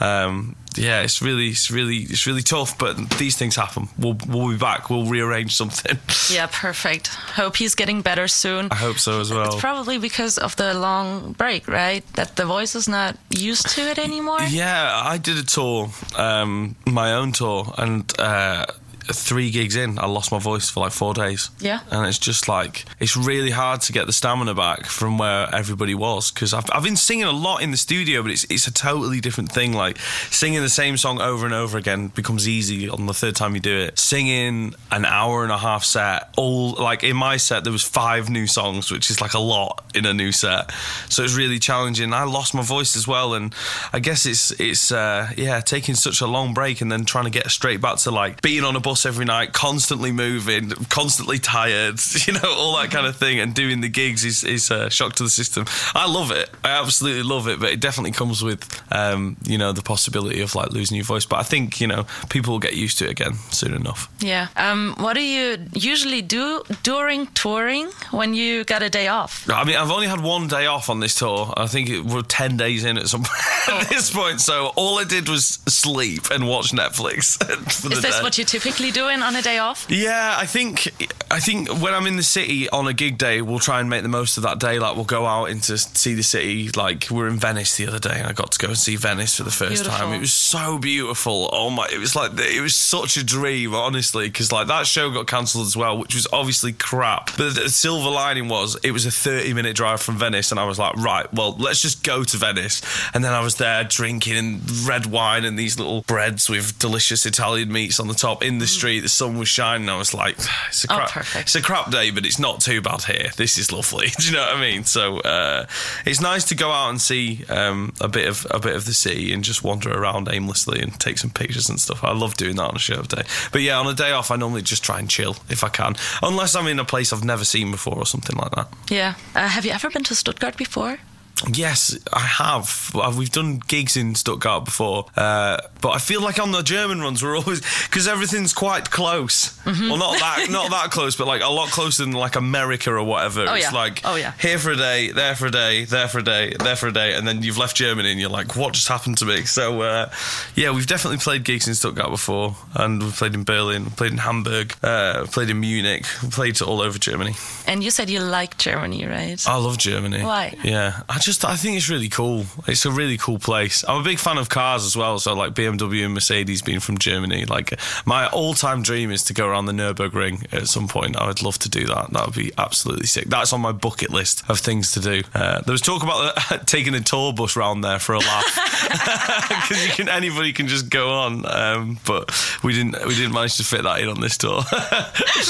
Um, 0.00 0.54
yeah, 0.78 1.02
it's 1.02 1.20
really, 1.20 1.48
it's 1.48 1.70
really, 1.70 1.96
it's 1.96 2.26
really 2.26 2.42
tough. 2.42 2.78
But 2.78 3.10
these 3.18 3.36
things 3.36 3.56
happen. 3.56 3.88
We'll, 3.98 4.16
we'll 4.28 4.50
be 4.50 4.56
back. 4.58 4.90
We'll 4.90 5.06
rearrange 5.06 5.54
something. 5.54 5.98
Yeah, 6.30 6.46
perfect. 6.52 7.08
Hope 7.08 7.56
he's 7.56 7.74
getting 7.74 8.02
better 8.02 8.28
soon. 8.28 8.68
I 8.70 8.74
hope 8.74 8.98
so 8.98 9.18
as 9.18 9.30
well. 9.30 9.46
It's 9.46 9.60
probably 9.60 9.96
because 9.96 10.36
of 10.36 10.54
the 10.56 10.74
long 10.74 11.32
break, 11.32 11.66
right? 11.66 12.04
That 12.14 12.36
the 12.36 12.44
voice 12.44 12.74
is 12.74 12.86
not 12.86 13.16
used 13.30 13.66
to 13.70 13.80
it 13.80 13.98
anymore. 13.98 14.42
Yeah, 14.42 15.00
I 15.04 15.16
did 15.16 15.38
a 15.38 15.42
tour, 15.42 15.88
um, 16.16 16.76
my 16.86 17.14
own 17.14 17.32
tour, 17.32 17.72
and 17.78 18.12
uh, 18.18 18.66
three 19.12 19.50
gigs 19.50 19.76
in, 19.76 19.98
I 19.98 20.06
lost 20.06 20.32
my 20.32 20.38
voice 20.38 20.68
for 20.70 20.80
like 20.80 20.92
four 20.92 21.14
days. 21.14 21.50
Yeah. 21.60 21.80
and 21.90 22.06
it's 22.06 22.18
just 22.18 22.48
like 22.48 22.84
it's 23.00 23.16
really 23.16 23.50
hard 23.50 23.80
to 23.82 23.92
get 23.92 24.06
the 24.06 24.12
stamina 24.12 24.54
back 24.54 24.86
from 24.86 25.18
where 25.18 25.52
everybody 25.54 25.94
was 25.94 26.30
because 26.30 26.54
I've, 26.54 26.66
I've 26.72 26.82
been 26.84 26.96
singing 26.96 27.24
a 27.24 27.32
lot 27.32 27.62
in 27.62 27.70
the 27.70 27.76
studio, 27.76 28.22
but 28.22 28.30
it's 28.32 28.44
it's 28.44 28.66
a 28.66 28.72
totally 28.72 29.20
different 29.20 29.50
thing. 29.52 29.72
Like 29.72 29.98
singing 30.30 30.60
the 30.60 30.68
same 30.68 30.96
song 30.96 31.20
over 31.20 31.44
and 31.44 31.54
over 31.54 31.78
again 31.78 32.08
becomes 32.08 32.48
easy 32.48 32.88
on 32.88 33.06
the 33.06 33.14
third 33.14 33.34
time 33.36 33.54
you 33.54 33.60
do 33.60 33.76
it. 33.76 33.98
Singing 33.98 34.74
an 34.90 35.04
hour 35.04 35.42
and 35.42 35.52
a 35.52 35.58
half 35.58 35.84
set, 35.84 36.28
all 36.36 36.72
like 36.72 37.02
in 37.04 37.16
my 37.16 37.36
set 37.36 37.64
there 37.64 37.72
was 37.72 37.82
five 37.82 38.28
new 38.30 38.46
songs, 38.46 38.90
which 38.90 39.10
is 39.10 39.20
like 39.20 39.34
a 39.34 39.38
lot 39.38 39.84
in 39.94 40.06
a 40.06 40.14
new 40.14 40.32
set. 40.32 40.70
So 41.08 41.22
it's 41.24 41.34
really 41.36 41.58
challenging. 41.58 42.12
I 42.12 42.24
lost 42.24 42.54
my 42.54 42.62
voice 42.62 42.96
as 42.96 43.06
well, 43.08 43.34
and 43.34 43.54
I 43.92 44.00
guess 44.00 44.26
it's 44.26 44.50
it's 44.60 44.92
uh, 44.92 45.30
yeah 45.36 45.60
taking 45.60 45.94
such 45.94 46.20
a 46.20 46.26
long 46.26 46.54
break 46.54 46.80
and 46.80 46.90
then 46.90 47.04
trying 47.04 47.24
to 47.24 47.30
get 47.30 47.50
straight 47.50 47.80
back 47.80 47.96
to 47.98 48.10
like 48.10 48.42
being 48.42 48.64
on 48.64 48.76
a 48.76 48.80
bus 48.80 48.97
every 49.06 49.24
night, 49.24 49.52
constantly 49.52 50.12
moving, 50.12 50.70
constantly 50.88 51.38
tired, 51.38 52.00
you 52.26 52.32
know, 52.34 52.54
all 52.56 52.76
that 52.76 52.90
kind 52.90 53.06
of 53.06 53.16
thing, 53.16 53.40
and 53.40 53.54
doing 53.54 53.80
the 53.80 53.88
gigs 53.88 54.24
is 54.24 54.44
is 54.44 54.70
a 54.70 54.90
shock 54.90 55.14
to 55.14 55.22
the 55.22 55.28
system. 55.30 55.64
I 55.94 56.06
love 56.10 56.30
it. 56.30 56.50
I 56.64 56.70
absolutely 56.70 57.22
love 57.22 57.48
it, 57.48 57.60
but 57.60 57.70
it 57.70 57.80
definitely 57.80 58.12
comes 58.12 58.42
with 58.42 58.64
um, 58.92 59.36
you 59.44 59.58
know 59.58 59.72
the 59.72 59.82
possibility 59.82 60.40
of 60.40 60.54
like 60.54 60.70
losing 60.70 60.96
your 60.96 61.04
voice. 61.04 61.26
But 61.26 61.40
I 61.40 61.42
think 61.42 61.80
you 61.80 61.86
know 61.86 62.06
people 62.28 62.52
will 62.52 62.60
get 62.60 62.74
used 62.74 62.98
to 62.98 63.06
it 63.06 63.10
again 63.10 63.34
soon 63.50 63.74
enough. 63.74 64.08
Yeah. 64.20 64.48
Um, 64.56 64.94
what 64.98 65.14
do 65.14 65.22
you 65.22 65.58
usually 65.74 66.22
do 66.22 66.62
during 66.82 67.26
touring 67.28 67.88
when 68.10 68.34
you 68.34 68.64
got 68.64 68.82
a 68.82 68.90
day 68.90 69.08
off? 69.08 69.48
I 69.50 69.64
mean, 69.64 69.76
I've 69.76 69.90
only 69.90 70.06
had 70.06 70.20
one 70.20 70.48
day 70.48 70.66
off 70.66 70.90
on 70.90 71.00
this 71.00 71.14
tour. 71.14 71.52
I 71.56 71.66
think 71.66 71.88
it, 71.88 72.04
we're 72.04 72.22
10 72.22 72.56
days 72.56 72.84
in 72.84 72.98
at 72.98 73.08
some 73.08 73.24
at 73.68 73.88
this 73.88 74.10
point. 74.10 74.40
So 74.40 74.72
all 74.76 74.98
I 74.98 75.04
did 75.04 75.28
was 75.28 75.58
sleep 75.68 76.30
and 76.30 76.48
watch 76.48 76.72
Netflix 76.72 77.42
for 77.82 77.88
the 77.88 77.96
Is 77.96 78.02
this 78.02 78.16
day. 78.16 78.22
what 78.22 78.38
you're 78.38 78.44
typically 78.44 78.87
doing 78.92 79.22
on 79.22 79.36
a 79.36 79.42
day 79.42 79.58
off? 79.58 79.86
Yeah, 79.88 80.36
I 80.38 80.46
think 80.46 80.92
I 81.30 81.40
think 81.40 81.68
when 81.82 81.94
I'm 81.94 82.06
in 82.06 82.16
the 82.16 82.22
city 82.22 82.68
on 82.70 82.86
a 82.86 82.92
gig 82.92 83.18
day, 83.18 83.42
we'll 83.42 83.58
try 83.58 83.80
and 83.80 83.90
make 83.90 84.02
the 84.02 84.08
most 84.08 84.36
of 84.36 84.42
that 84.44 84.58
day. 84.58 84.78
Like 84.78 84.96
we'll 84.96 85.04
go 85.04 85.26
out 85.26 85.46
into 85.46 85.76
see 85.78 86.14
the 86.14 86.22
city. 86.22 86.70
Like 86.70 87.08
we 87.10 87.16
were 87.16 87.28
in 87.28 87.38
Venice 87.38 87.76
the 87.76 87.86
other 87.86 87.98
day, 87.98 88.18
and 88.18 88.26
I 88.26 88.32
got 88.32 88.52
to 88.52 88.58
go 88.58 88.68
and 88.68 88.78
see 88.78 88.96
Venice 88.96 89.36
for 89.36 89.42
the 89.42 89.50
first 89.50 89.82
Beautiful. 89.84 89.98
time. 89.98 90.12
It 90.12 90.20
was 90.20 90.32
so 90.32 90.78
beautiful. 90.78 91.50
Oh 91.52 91.70
my! 91.70 91.88
It 91.92 91.98
was 91.98 92.14
like 92.16 92.32
it 92.38 92.60
was 92.60 92.74
such 92.74 93.16
a 93.16 93.24
dream, 93.24 93.74
honestly. 93.74 94.28
Because 94.28 94.52
like 94.52 94.68
that 94.68 94.86
show 94.86 95.10
got 95.10 95.26
cancelled 95.26 95.66
as 95.66 95.76
well, 95.76 95.98
which 95.98 96.14
was 96.14 96.26
obviously 96.32 96.72
crap. 96.72 97.36
But 97.36 97.54
the 97.54 97.68
silver 97.68 98.10
lining 98.10 98.48
was 98.48 98.76
it 98.82 98.92
was 98.92 99.06
a 99.06 99.10
30 99.10 99.52
minute 99.54 99.76
drive 99.76 100.00
from 100.00 100.16
Venice, 100.18 100.50
and 100.50 100.60
I 100.60 100.64
was 100.64 100.78
like, 100.78 100.94
right, 100.96 101.32
well, 101.32 101.56
let's 101.58 101.82
just 101.82 102.04
go 102.04 102.24
to 102.24 102.36
Venice. 102.36 102.82
And 103.12 103.24
then 103.24 103.32
I 103.32 103.40
was 103.40 103.56
there 103.56 103.84
drinking 103.84 104.60
red 104.84 105.06
wine 105.06 105.44
and 105.44 105.58
these 105.58 105.78
little 105.78 106.02
breads 106.02 106.48
with 106.48 106.78
delicious 106.78 107.26
Italian 107.26 107.72
meats 107.72 107.98
on 107.98 108.08
the 108.08 108.14
top 108.14 108.44
in 108.44 108.58
the 108.58 108.66
street. 108.68 109.00
The 109.00 109.08
sun 109.08 109.38
was 109.38 109.48
shining. 109.48 109.88
I 109.88 109.96
was 109.98 110.14
like, 110.14 110.36
it's 110.68 110.84
a 110.84 110.92
Oh, 110.92 110.96
crap, 110.96 111.10
perfect. 111.10 111.42
it's 111.46 111.54
a 111.54 111.62
crap 111.62 111.90
day, 111.90 112.10
but 112.10 112.24
it's 112.26 112.38
not 112.38 112.60
too 112.60 112.80
bad 112.80 113.02
here. 113.04 113.30
This 113.36 113.58
is 113.58 113.72
lovely. 113.72 114.08
Do 114.18 114.26
you 114.26 114.32
know 114.32 114.40
what 114.46 114.56
I 114.56 114.60
mean? 114.60 114.84
So 114.84 115.18
uh, 115.20 115.66
it's 116.06 116.20
nice 116.20 116.44
to 116.46 116.54
go 116.54 116.70
out 116.70 116.90
and 116.90 117.00
see 117.00 117.44
um, 117.48 117.92
a 118.00 118.08
bit 118.08 118.28
of 118.28 118.46
a 118.50 118.58
bit 118.58 118.76
of 118.76 118.84
the 118.84 118.94
city 118.94 119.32
and 119.32 119.42
just 119.44 119.62
wander 119.64 119.92
around 119.92 120.28
aimlessly 120.30 120.80
and 120.80 120.98
take 121.00 121.18
some 121.18 121.30
pictures 121.30 121.68
and 121.68 121.80
stuff. 121.80 122.04
I 122.04 122.12
love 122.12 122.36
doing 122.36 122.56
that 122.56 122.64
on 122.64 122.76
a 122.76 122.78
show 122.78 123.02
day. 123.02 123.22
But 123.52 123.62
yeah, 123.62 123.78
on 123.78 123.86
a 123.86 123.94
day 123.94 124.12
off, 124.12 124.30
I 124.30 124.36
normally 124.36 124.62
just 124.62 124.82
try 124.84 124.98
and 124.98 125.08
chill 125.08 125.36
if 125.48 125.64
I 125.64 125.68
can, 125.68 125.96
unless 126.22 126.54
I'm 126.54 126.66
in 126.66 126.78
a 126.78 126.84
place 126.84 127.12
I've 127.12 127.24
never 127.24 127.44
seen 127.44 127.70
before 127.70 127.96
or 127.96 128.06
something 128.06 128.36
like 128.36 128.50
that. 128.52 128.68
Yeah. 128.90 129.14
Uh, 129.34 129.48
have 129.48 129.64
you 129.64 129.70
ever 129.72 129.90
been 129.90 130.04
to 130.04 130.14
Stuttgart 130.14 130.56
before? 130.56 130.98
Yes, 131.46 131.96
I 132.12 132.20
have. 132.20 132.90
Uh, 132.94 133.14
We've 133.16 133.30
done 133.30 133.60
gigs 133.68 133.96
in 133.96 134.14
Stuttgart 134.14 134.64
before, 134.64 135.06
uh, 135.16 135.58
but 135.80 135.90
I 135.90 135.98
feel 135.98 136.20
like 136.20 136.38
on 136.40 136.50
the 136.52 136.62
German 136.62 137.00
runs 137.00 137.22
we're 137.22 137.36
always 137.36 137.60
because 137.86 138.08
everything's 138.08 138.52
quite 138.52 138.90
close. 138.90 139.56
Mm-hmm. 139.62 139.88
Well, 139.88 139.98
not 139.98 140.18
that 140.18 140.46
not 140.50 140.70
that 140.70 140.90
close, 140.90 141.16
but 141.16 141.26
like 141.26 141.42
a 141.42 141.48
lot 141.48 141.68
closer 141.70 142.04
than 142.04 142.12
like 142.12 142.34
America 142.36 142.90
or 142.92 143.04
whatever. 143.04 143.46
Oh, 143.48 143.54
it's 143.54 143.70
yeah. 143.72 143.78
like 143.78 144.00
Oh, 144.04 144.16
yeah. 144.16 144.32
here 144.40 144.58
for 144.58 144.70
a 144.72 144.76
day, 144.76 145.10
there 145.12 145.34
for 145.36 145.46
a 145.46 145.50
day, 145.50 145.84
there 145.84 146.08
for 146.08 146.18
a 146.18 146.22
day, 146.24 146.54
there 146.58 146.76
for 146.76 146.88
a 146.88 146.92
day, 146.92 147.14
and 147.14 147.26
then 147.26 147.42
you've 147.42 147.58
left 147.58 147.76
Germany 147.76 148.10
and 148.10 148.18
you're 148.20 148.30
like, 148.30 148.56
what 148.56 148.74
just 148.74 148.88
happened 148.88 149.18
to 149.18 149.24
me? 149.24 149.44
So 149.44 149.82
uh, 149.82 150.10
yeah, 150.56 150.70
we've 150.72 150.86
definitely 150.86 151.18
played 151.18 151.44
gigs 151.44 151.68
in 151.68 151.74
Stuttgart 151.74 152.10
before, 152.10 152.56
and 152.74 153.00
we've 153.02 153.14
played 153.14 153.34
in 153.34 153.44
Berlin, 153.44 153.86
played 153.90 154.12
in 154.12 154.18
Hamburg, 154.18 154.74
uh, 154.82 155.26
played 155.26 155.50
in 155.50 155.60
Munich, 155.60 156.02
played 156.32 156.60
all 156.62 156.80
over 156.80 156.98
Germany. 156.98 157.34
And 157.66 157.84
you 157.84 157.90
said 157.90 158.10
you 158.10 158.20
like 158.20 158.58
Germany, 158.58 159.06
right? 159.06 159.40
I 159.46 159.56
love 159.56 159.78
Germany. 159.78 160.22
Why? 160.22 160.56
Yeah, 160.64 161.02
I 161.08 161.18
just 161.18 161.27
I 161.44 161.56
think 161.56 161.76
it's 161.76 161.90
really 161.90 162.08
cool. 162.08 162.46
It's 162.66 162.86
a 162.86 162.90
really 162.90 163.18
cool 163.18 163.38
place. 163.38 163.84
I'm 163.86 164.00
a 164.00 164.04
big 164.04 164.18
fan 164.18 164.38
of 164.38 164.48
cars 164.48 164.84
as 164.84 164.96
well. 164.96 165.18
So 165.18 165.34
like 165.34 165.52
BMW 165.52 166.04
and 166.04 166.14
Mercedes 166.14 166.62
being 166.62 166.80
from 166.80 166.98
Germany. 166.98 167.44
Like 167.44 167.78
my 168.06 168.28
all 168.28 168.54
time 168.54 168.82
dream 168.82 169.10
is 169.10 169.24
to 169.24 169.34
go 169.34 169.46
around 169.46 169.66
the 169.66 169.72
Nurburgring 169.72 170.52
at 170.52 170.68
some 170.68 170.88
point. 170.88 171.16
I 171.16 171.26
would 171.26 171.42
love 171.42 171.58
to 171.60 171.68
do 171.68 171.86
that. 171.86 172.10
That 172.12 172.26
would 172.26 172.34
be 172.34 172.52
absolutely 172.56 173.06
sick. 173.06 173.26
That's 173.26 173.52
on 173.52 173.60
my 173.60 173.72
bucket 173.72 174.10
list 174.10 174.48
of 174.48 174.58
things 174.58 174.92
to 174.92 175.00
do. 175.00 175.22
Uh, 175.34 175.60
there 175.60 175.72
was 175.72 175.82
talk 175.82 176.02
about 176.02 176.34
the, 176.34 176.58
taking 176.66 176.94
a 176.94 177.00
tour 177.00 177.32
bus 177.32 177.56
round 177.56 177.84
there 177.84 177.98
for 177.98 178.14
a 178.14 178.20
laugh 178.20 179.48
because 179.48 179.84
you 179.86 179.92
can 179.92 180.08
anybody 180.08 180.52
can 180.52 180.66
just 180.66 180.88
go 180.88 181.10
on. 181.10 181.44
Um, 181.46 181.98
but 182.06 182.32
we 182.64 182.72
didn't 182.72 183.06
we 183.06 183.14
didn't 183.14 183.32
manage 183.32 183.56
to 183.58 183.64
fit 183.64 183.82
that 183.82 184.00
in 184.00 184.08
on 184.08 184.20
this 184.20 184.38
tour. 184.38 184.62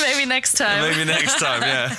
Maybe 0.00 0.26
next 0.26 0.54
time. 0.54 0.82
Maybe 0.82 1.04
next 1.04 1.38
time. 1.38 1.62
Yeah. 1.62 1.94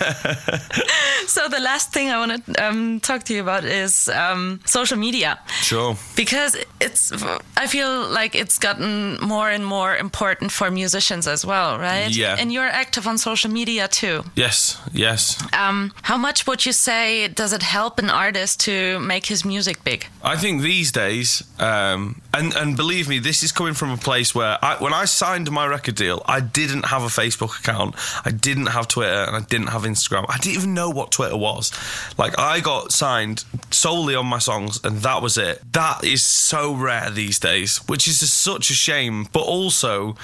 So 1.30 1.48
the 1.48 1.60
last 1.60 1.94
thing 1.94 2.10
I 2.10 2.18
want 2.18 2.46
to 2.46 2.66
um, 2.66 3.00
talk 3.00 3.24
to 3.26 3.34
you 3.36 3.42
about 3.42 3.59
about 3.60 3.72
is 3.72 4.10
um, 4.10 4.60
social 4.66 4.98
media. 4.98 5.40
Sure. 5.62 5.96
Because 6.16 6.58
it's, 6.80 7.12
I 7.58 7.68
feel 7.68 8.08
like 8.10 8.36
it's 8.36 8.58
gotten 8.58 9.20
more 9.22 9.50
and 9.50 9.66
more 9.66 9.96
important 9.96 10.52
for 10.52 10.72
musicians 10.72 11.28
as 11.28 11.46
well, 11.46 11.78
right? 11.80 12.10
Yeah. 12.10 12.36
And 12.40 12.52
you're 12.52 12.68
active 12.68 13.08
on 13.08 13.18
social 13.18 13.52
media 13.52 13.88
too. 13.88 14.24
Yes, 14.36 14.78
yes. 14.94 15.42
Um, 15.54 15.92
how 16.04 16.18
much 16.18 16.48
would 16.48 16.66
you 16.66 16.74
say 16.74 17.28
does 17.28 17.54
it 17.54 17.64
help 17.64 18.00
an 18.00 18.10
artist 18.10 18.60
to 18.62 19.00
make 19.00 19.26
his 19.26 19.46
music 19.46 19.84
big? 19.84 20.08
I 20.24 20.36
think 20.38 20.62
these 20.62 20.92
days, 20.92 21.44
um, 21.60 22.22
and 22.34 22.54
and 22.54 22.76
believe 22.76 23.08
me, 23.10 23.20
this 23.20 23.44
is 23.44 23.52
coming 23.52 23.74
from 23.74 23.92
a 23.92 23.98
place 23.98 24.36
where 24.36 24.58
I, 24.62 24.76
when 24.80 24.94
I 24.94 25.06
signed 25.06 25.52
my 25.52 25.66
record 25.66 25.96
deal, 25.96 26.22
I 26.26 26.40
didn't 26.40 26.86
have 26.86 27.04
a 27.04 27.08
Facebook 27.08 27.60
account, 27.60 27.96
I 28.26 28.32
didn't 28.32 28.68
have 28.68 28.88
Twitter, 28.88 29.24
and 29.24 29.36
I 29.36 29.42
didn't 29.42 29.68
have 29.68 29.84
Instagram. 29.84 30.26
I 30.30 30.38
didn't 30.38 30.58
even 30.58 30.74
know 30.74 30.90
what 30.90 31.12
Twitter 31.12 31.38
was. 31.38 31.72
Like 32.18 32.38
I 32.40 32.60
got 32.60 32.92
signed 32.92 33.46
solely 33.72 34.16
on 34.16 34.26
my 34.26 34.40
songs, 34.40 34.80
and 34.84 35.00
that 35.00 35.22
was 35.22 35.38
it. 35.38 35.62
That 35.74 36.04
is 36.04 36.24
so 36.24 36.74
rare 36.74 37.10
these 37.10 37.40
days, 37.40 37.78
which 37.88 38.08
is 38.08 38.32
such 38.32 38.70
a 38.70 38.74
shame. 38.74 39.28
But 39.32 39.44
also. 39.44 40.16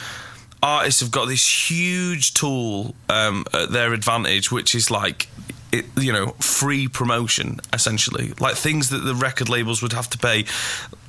Artists 0.63 1.01
have 1.01 1.11
got 1.11 1.27
this 1.27 1.69
huge 1.69 2.33
tool 2.33 2.95
um, 3.07 3.45
at 3.53 3.69
their 3.69 3.93
advantage, 3.93 4.51
which 4.51 4.73
is 4.73 4.89
like 4.89 5.27
it, 5.71 5.85
you 5.97 6.11
know, 6.11 6.27
free 6.39 6.87
promotion 6.87 7.59
essentially, 7.71 8.33
like 8.39 8.55
things 8.55 8.89
that 8.89 8.99
the 8.99 9.13
record 9.13 9.49
labels 9.49 9.81
would 9.81 9.93
have 9.93 10.09
to 10.11 10.17
pay 10.17 10.45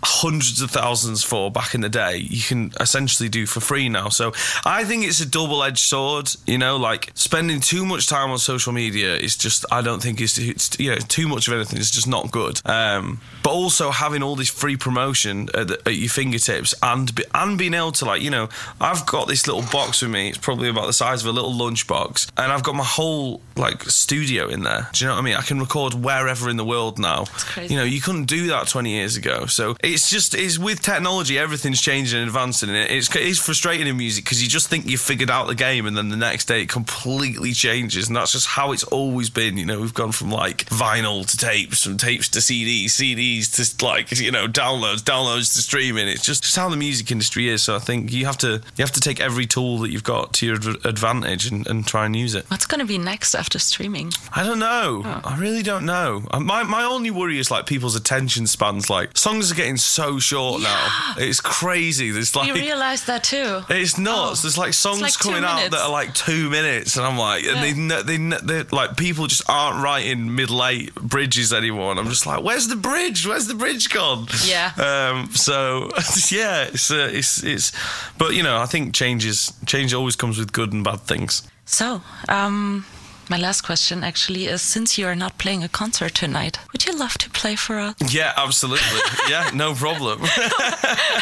hundreds 0.02 0.60
of 0.60 0.70
thousands 0.70 1.22
for 1.22 1.50
back 1.50 1.74
in 1.74 1.80
the 1.80 1.88
day. 1.88 2.16
You 2.16 2.42
can 2.42 2.72
essentially 2.80 3.28
do 3.28 3.46
for 3.46 3.60
free 3.60 3.88
now. 3.88 4.08
So 4.08 4.32
I 4.64 4.84
think 4.84 5.04
it's 5.04 5.20
a 5.20 5.26
double-edged 5.26 5.78
sword. 5.78 6.30
You 6.46 6.58
know, 6.58 6.76
like 6.76 7.10
spending 7.14 7.60
too 7.60 7.84
much 7.84 8.08
time 8.08 8.30
on 8.30 8.38
social 8.38 8.72
media 8.72 9.16
is 9.16 9.36
just 9.36 9.64
I 9.70 9.82
don't 9.82 10.02
think 10.02 10.20
it's, 10.20 10.38
it's 10.38 10.78
you 10.78 10.90
know 10.90 10.98
too 10.98 11.28
much 11.28 11.48
of 11.48 11.54
anything 11.54 11.78
is 11.78 11.90
just 11.90 12.06
not 12.06 12.30
good. 12.30 12.60
Um, 12.64 13.20
but 13.42 13.50
also 13.50 13.90
having 13.90 14.22
all 14.22 14.36
this 14.36 14.50
free 14.50 14.76
promotion 14.76 15.48
at, 15.54 15.68
the, 15.68 15.80
at 15.86 15.94
your 15.94 16.08
fingertips 16.08 16.74
and 16.82 17.14
be, 17.14 17.24
and 17.34 17.58
being 17.58 17.74
able 17.74 17.92
to 17.92 18.04
like 18.04 18.22
you 18.22 18.30
know 18.30 18.48
I've 18.80 19.06
got 19.06 19.28
this 19.28 19.46
little 19.46 19.62
box 19.70 20.02
with 20.02 20.10
me. 20.10 20.28
It's 20.28 20.38
probably 20.38 20.68
about 20.68 20.86
the 20.86 20.92
size 20.92 21.22
of 21.22 21.28
a 21.28 21.32
little 21.32 21.54
lunch 21.54 21.86
box, 21.86 22.26
and 22.36 22.52
I've 22.52 22.62
got 22.62 22.74
my 22.74 22.84
whole 22.84 23.40
like 23.56 23.82
studio 23.84 24.48
in 24.48 24.62
there. 24.62 24.88
Do 24.92 25.04
you 25.04 25.08
know 25.08 25.14
what 25.14 25.20
I 25.20 25.24
mean? 25.24 25.34
I 25.34 25.42
can 25.42 25.60
record 25.60 25.94
wherever 25.94 26.48
in 26.50 26.56
the 26.56 26.64
world 26.64 26.98
now. 26.98 27.24
crazy. 27.24 27.74
You 27.74 27.80
know, 27.80 27.86
you 27.86 28.00
couldn't 28.00 28.26
do 28.26 28.48
that 28.48 28.68
20 28.68 28.90
years 28.90 29.16
ago. 29.16 29.46
So 29.46 29.76
it's 29.86 30.10
just 30.10 30.34
it's 30.34 30.58
with 30.58 30.82
technology, 30.82 31.38
everything's 31.38 31.80
changing 31.80 32.18
and 32.18 32.28
advancing. 32.28 32.68
And 32.70 32.78
it's 32.90 33.14
it's 33.14 33.38
frustrating 33.38 33.86
in 33.86 33.96
music 33.96 34.24
because 34.24 34.42
you 34.42 34.48
just 34.48 34.68
think 34.68 34.86
you've 34.86 35.00
figured 35.00 35.30
out 35.30 35.46
the 35.46 35.54
game, 35.54 35.86
and 35.86 35.96
then 35.96 36.08
the 36.08 36.16
next 36.16 36.46
day 36.46 36.62
it 36.62 36.68
completely 36.68 37.52
changes, 37.52 38.08
and 38.08 38.16
that's 38.16 38.32
just 38.32 38.46
how 38.48 38.72
it's 38.72 38.84
always 38.84 39.30
been. 39.30 39.56
You 39.56 39.64
know, 39.66 39.80
we've 39.80 39.94
gone 39.94 40.12
from 40.12 40.30
like 40.30 40.66
vinyl 40.66 41.26
to 41.28 41.36
tapes, 41.36 41.84
from 41.84 41.96
tapes 41.96 42.28
to 42.30 42.40
CDs, 42.40 42.86
CDs 42.86 43.54
to 43.56 43.84
like 43.84 44.18
you 44.18 44.30
know 44.30 44.46
downloads, 44.46 45.02
downloads 45.02 45.54
to 45.54 45.62
streaming. 45.62 46.08
It's 46.08 46.24
just, 46.24 46.42
just 46.42 46.56
how 46.56 46.68
the 46.68 46.76
music 46.76 47.10
industry 47.10 47.48
is. 47.48 47.62
So 47.62 47.76
I 47.76 47.78
think 47.78 48.12
you 48.12 48.26
have 48.26 48.38
to 48.38 48.48
you 48.76 48.82
have 48.84 48.92
to 48.92 49.00
take 49.00 49.20
every 49.20 49.46
tool 49.46 49.78
that 49.78 49.90
you've 49.90 50.04
got 50.04 50.32
to 50.34 50.46
your 50.46 50.56
advantage 50.84 51.46
and, 51.46 51.66
and 51.66 51.86
try 51.86 52.06
and 52.06 52.16
use 52.16 52.34
it. 52.34 52.44
What's 52.50 52.66
going 52.66 52.80
to 52.80 52.86
be 52.86 52.98
next 52.98 53.34
after 53.34 53.58
streaming? 53.58 54.12
I 54.34 54.42
don't 54.42 54.58
know. 54.58 55.02
I 55.24 55.38
really 55.38 55.62
don't 55.62 55.86
know. 55.86 56.24
Uh, 56.30 56.40
My 56.40 56.62
my 56.64 56.82
only 56.84 57.10
worry 57.10 57.38
is 57.38 57.50
like 57.50 57.66
people's 57.66 57.94
attention 57.96 58.46
spans. 58.46 58.90
Like 58.90 59.16
songs 59.16 59.52
are 59.52 59.54
getting 59.54 59.75
so 59.78 60.18
short 60.18 60.62
now. 60.62 61.14
It's 61.18 61.40
crazy. 61.40 62.10
There's 62.10 62.34
like 62.36 62.48
You 62.48 62.54
realize 62.54 63.04
that 63.06 63.24
too. 63.24 63.62
it's 63.68 63.98
nuts. 63.98 64.40
Oh. 64.40 64.42
There's 64.42 64.58
like 64.58 64.74
songs 64.74 65.00
like 65.00 65.18
coming 65.18 65.44
out 65.44 65.70
that 65.70 65.80
are 65.80 65.90
like 65.90 66.14
two 66.14 66.50
minutes, 66.50 66.96
and 66.96 67.06
I'm 67.06 67.18
like, 67.18 67.44
and 67.44 67.62
they 67.62 67.70
Yeah. 67.70 68.02
they 68.02 68.16
they 68.16 68.62
they 68.62 68.62
like 68.76 68.96
people 68.96 69.26
just 69.26 69.42
aren't 69.48 69.82
writing 69.82 70.34
middle 70.34 70.64
eight 70.64 70.94
bridges 70.94 71.52
anymore. 71.52 71.90
And 71.90 72.00
I'm 72.00 72.08
just 72.08 72.26
like, 72.26 72.42
where's 72.42 72.68
the 72.68 72.76
bridge? 72.76 73.26
Where's 73.26 73.46
the 73.46 73.54
bridge 73.54 73.90
gone? 73.90 74.26
Yeah. 74.44 74.72
Um. 74.76 75.30
So 75.34 75.90
yeah, 76.30 76.64
it's 76.64 76.90
uh, 76.90 77.08
it's 77.12 77.42
it's, 77.42 77.72
but 78.18 78.34
you 78.34 78.42
know, 78.42 78.58
I 78.58 78.66
think 78.66 78.94
changes 78.94 79.52
change 79.66 79.92
always 79.94 80.16
comes 80.16 80.38
with 80.38 80.52
good 80.52 80.72
and 80.72 80.82
bad 80.84 81.00
things. 81.00 81.42
So, 81.68 82.00
um, 82.28 82.86
my 83.28 83.36
last 83.36 83.62
question 83.62 84.04
actually 84.04 84.46
is 84.46 84.62
since 84.62 84.98
you 84.98 85.06
are 85.06 85.14
not 85.14 85.38
playing 85.38 85.64
a 85.64 85.68
concert 85.68 86.14
tonight, 86.14 86.58
would 86.72 86.86
you 86.86 86.96
love 86.96 87.14
to 87.14 87.30
play 87.30 87.56
for 87.56 87.78
us? 87.78 87.94
Yeah, 88.12 88.32
absolutely. 88.36 89.00
yeah, 89.28 89.50
no 89.54 89.74
problem. 89.74 90.20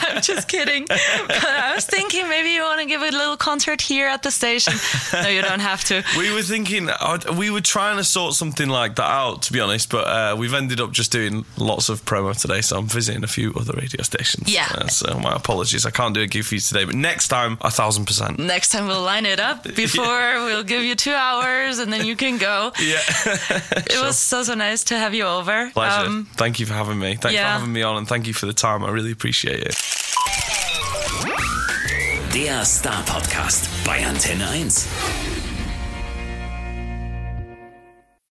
I'm 0.03 0.21
just 0.23 0.49
kidding. 0.49 0.87
But 0.89 1.45
I 1.45 1.73
was 1.75 1.87
thinking 1.87 2.29
maybe 2.29 2.51
you 2.51 2.63
want 2.63 2.81
to 2.81 2.87
give 2.87 3.01
a 3.01 3.11
little 3.11 3.37
concert 3.37 3.81
here 3.81 4.07
at 4.07 4.23
the 4.23 4.31
station. 4.31 4.75
No, 5.13 5.29
you 5.29 5.43
don't 5.43 5.61
have 5.61 5.85
to. 5.85 6.03
We 6.19 6.33
were 6.33 6.43
thinking, 6.43 6.89
we 7.37 7.51
were 7.51 7.61
trying 7.61 7.97
to 7.97 8.05
sort 8.05 8.35
something 8.35 8.69
like 8.69 8.97
that 8.97 9.11
out, 9.11 9.43
to 9.43 9.53
be 9.53 9.61
honest, 9.61 9.91
but 9.91 10.07
uh, 10.07 10.37
we've 10.39 10.55
ended 10.55 10.81
up 10.81 10.93
just 10.93 11.13
doing 11.13 11.45
lots 11.59 11.89
of 11.89 12.05
promo 12.05 12.39
today, 12.41 12.61
so 12.61 12.79
I'm 12.79 12.87
visiting 12.87 13.25
a 13.25 13.27
few 13.27 13.53
other 13.55 13.73
radio 13.75 14.03
stations. 14.03 14.53
Yeah. 14.53 14.69
Uh, 14.71 14.87
so 14.87 15.19
my 15.19 15.35
apologies, 15.35 15.85
I 15.85 15.91
can't 15.91 16.15
do 16.15 16.23
a 16.23 16.27
gig 16.27 16.45
for 16.45 16.55
you 16.55 16.61
today, 16.61 16.85
but 16.85 16.95
next 16.95 17.29
time, 17.29 17.59
a 17.61 17.71
thousand 17.71 18.07
percent. 18.07 18.39
Next 18.39 18.71
time 18.71 18.87
we'll 18.87 19.03
line 19.03 19.27
it 19.27 19.41
up 19.41 19.65
before 19.75 20.45
we'll 20.45 20.65
give 20.65 20.83
you 20.83 20.95
two 20.95 21.13
hours 21.13 21.79
and 21.79 21.94
then 21.95 22.07
you 22.07 22.17
can 22.17 22.39
go. 22.39 22.73
Yeah. 22.85 23.01
It 23.95 24.01
was 24.03 24.19
so, 24.19 24.43
so 24.43 24.55
nice 24.55 24.85
to 24.85 24.99
have 24.99 25.15
you 25.15 25.25
over. 25.25 25.71
Pleasure. 25.71 26.07
Um, 26.07 26.29
thank 26.35 26.59
you 26.59 26.67
for 26.67 26.75
having 26.75 26.99
me. 26.99 27.17
Thanks 27.17 27.35
yeah. 27.35 27.55
for 27.55 27.61
having 27.61 27.73
me 27.73 27.83
on, 27.83 27.97
and 27.97 28.09
thank 28.09 28.27
you 28.27 28.35
for 28.35 28.47
the 28.47 28.53
time. 28.53 28.85
I 28.85 28.91
really 28.91 29.13
appreciate 29.13 29.63
it. 29.63 29.77
Der 32.35 32.65
Star 32.65 33.03
Podcast 33.05 33.69
bei 33.85 34.05
Antenne 34.05 34.49
1. 34.49 35.24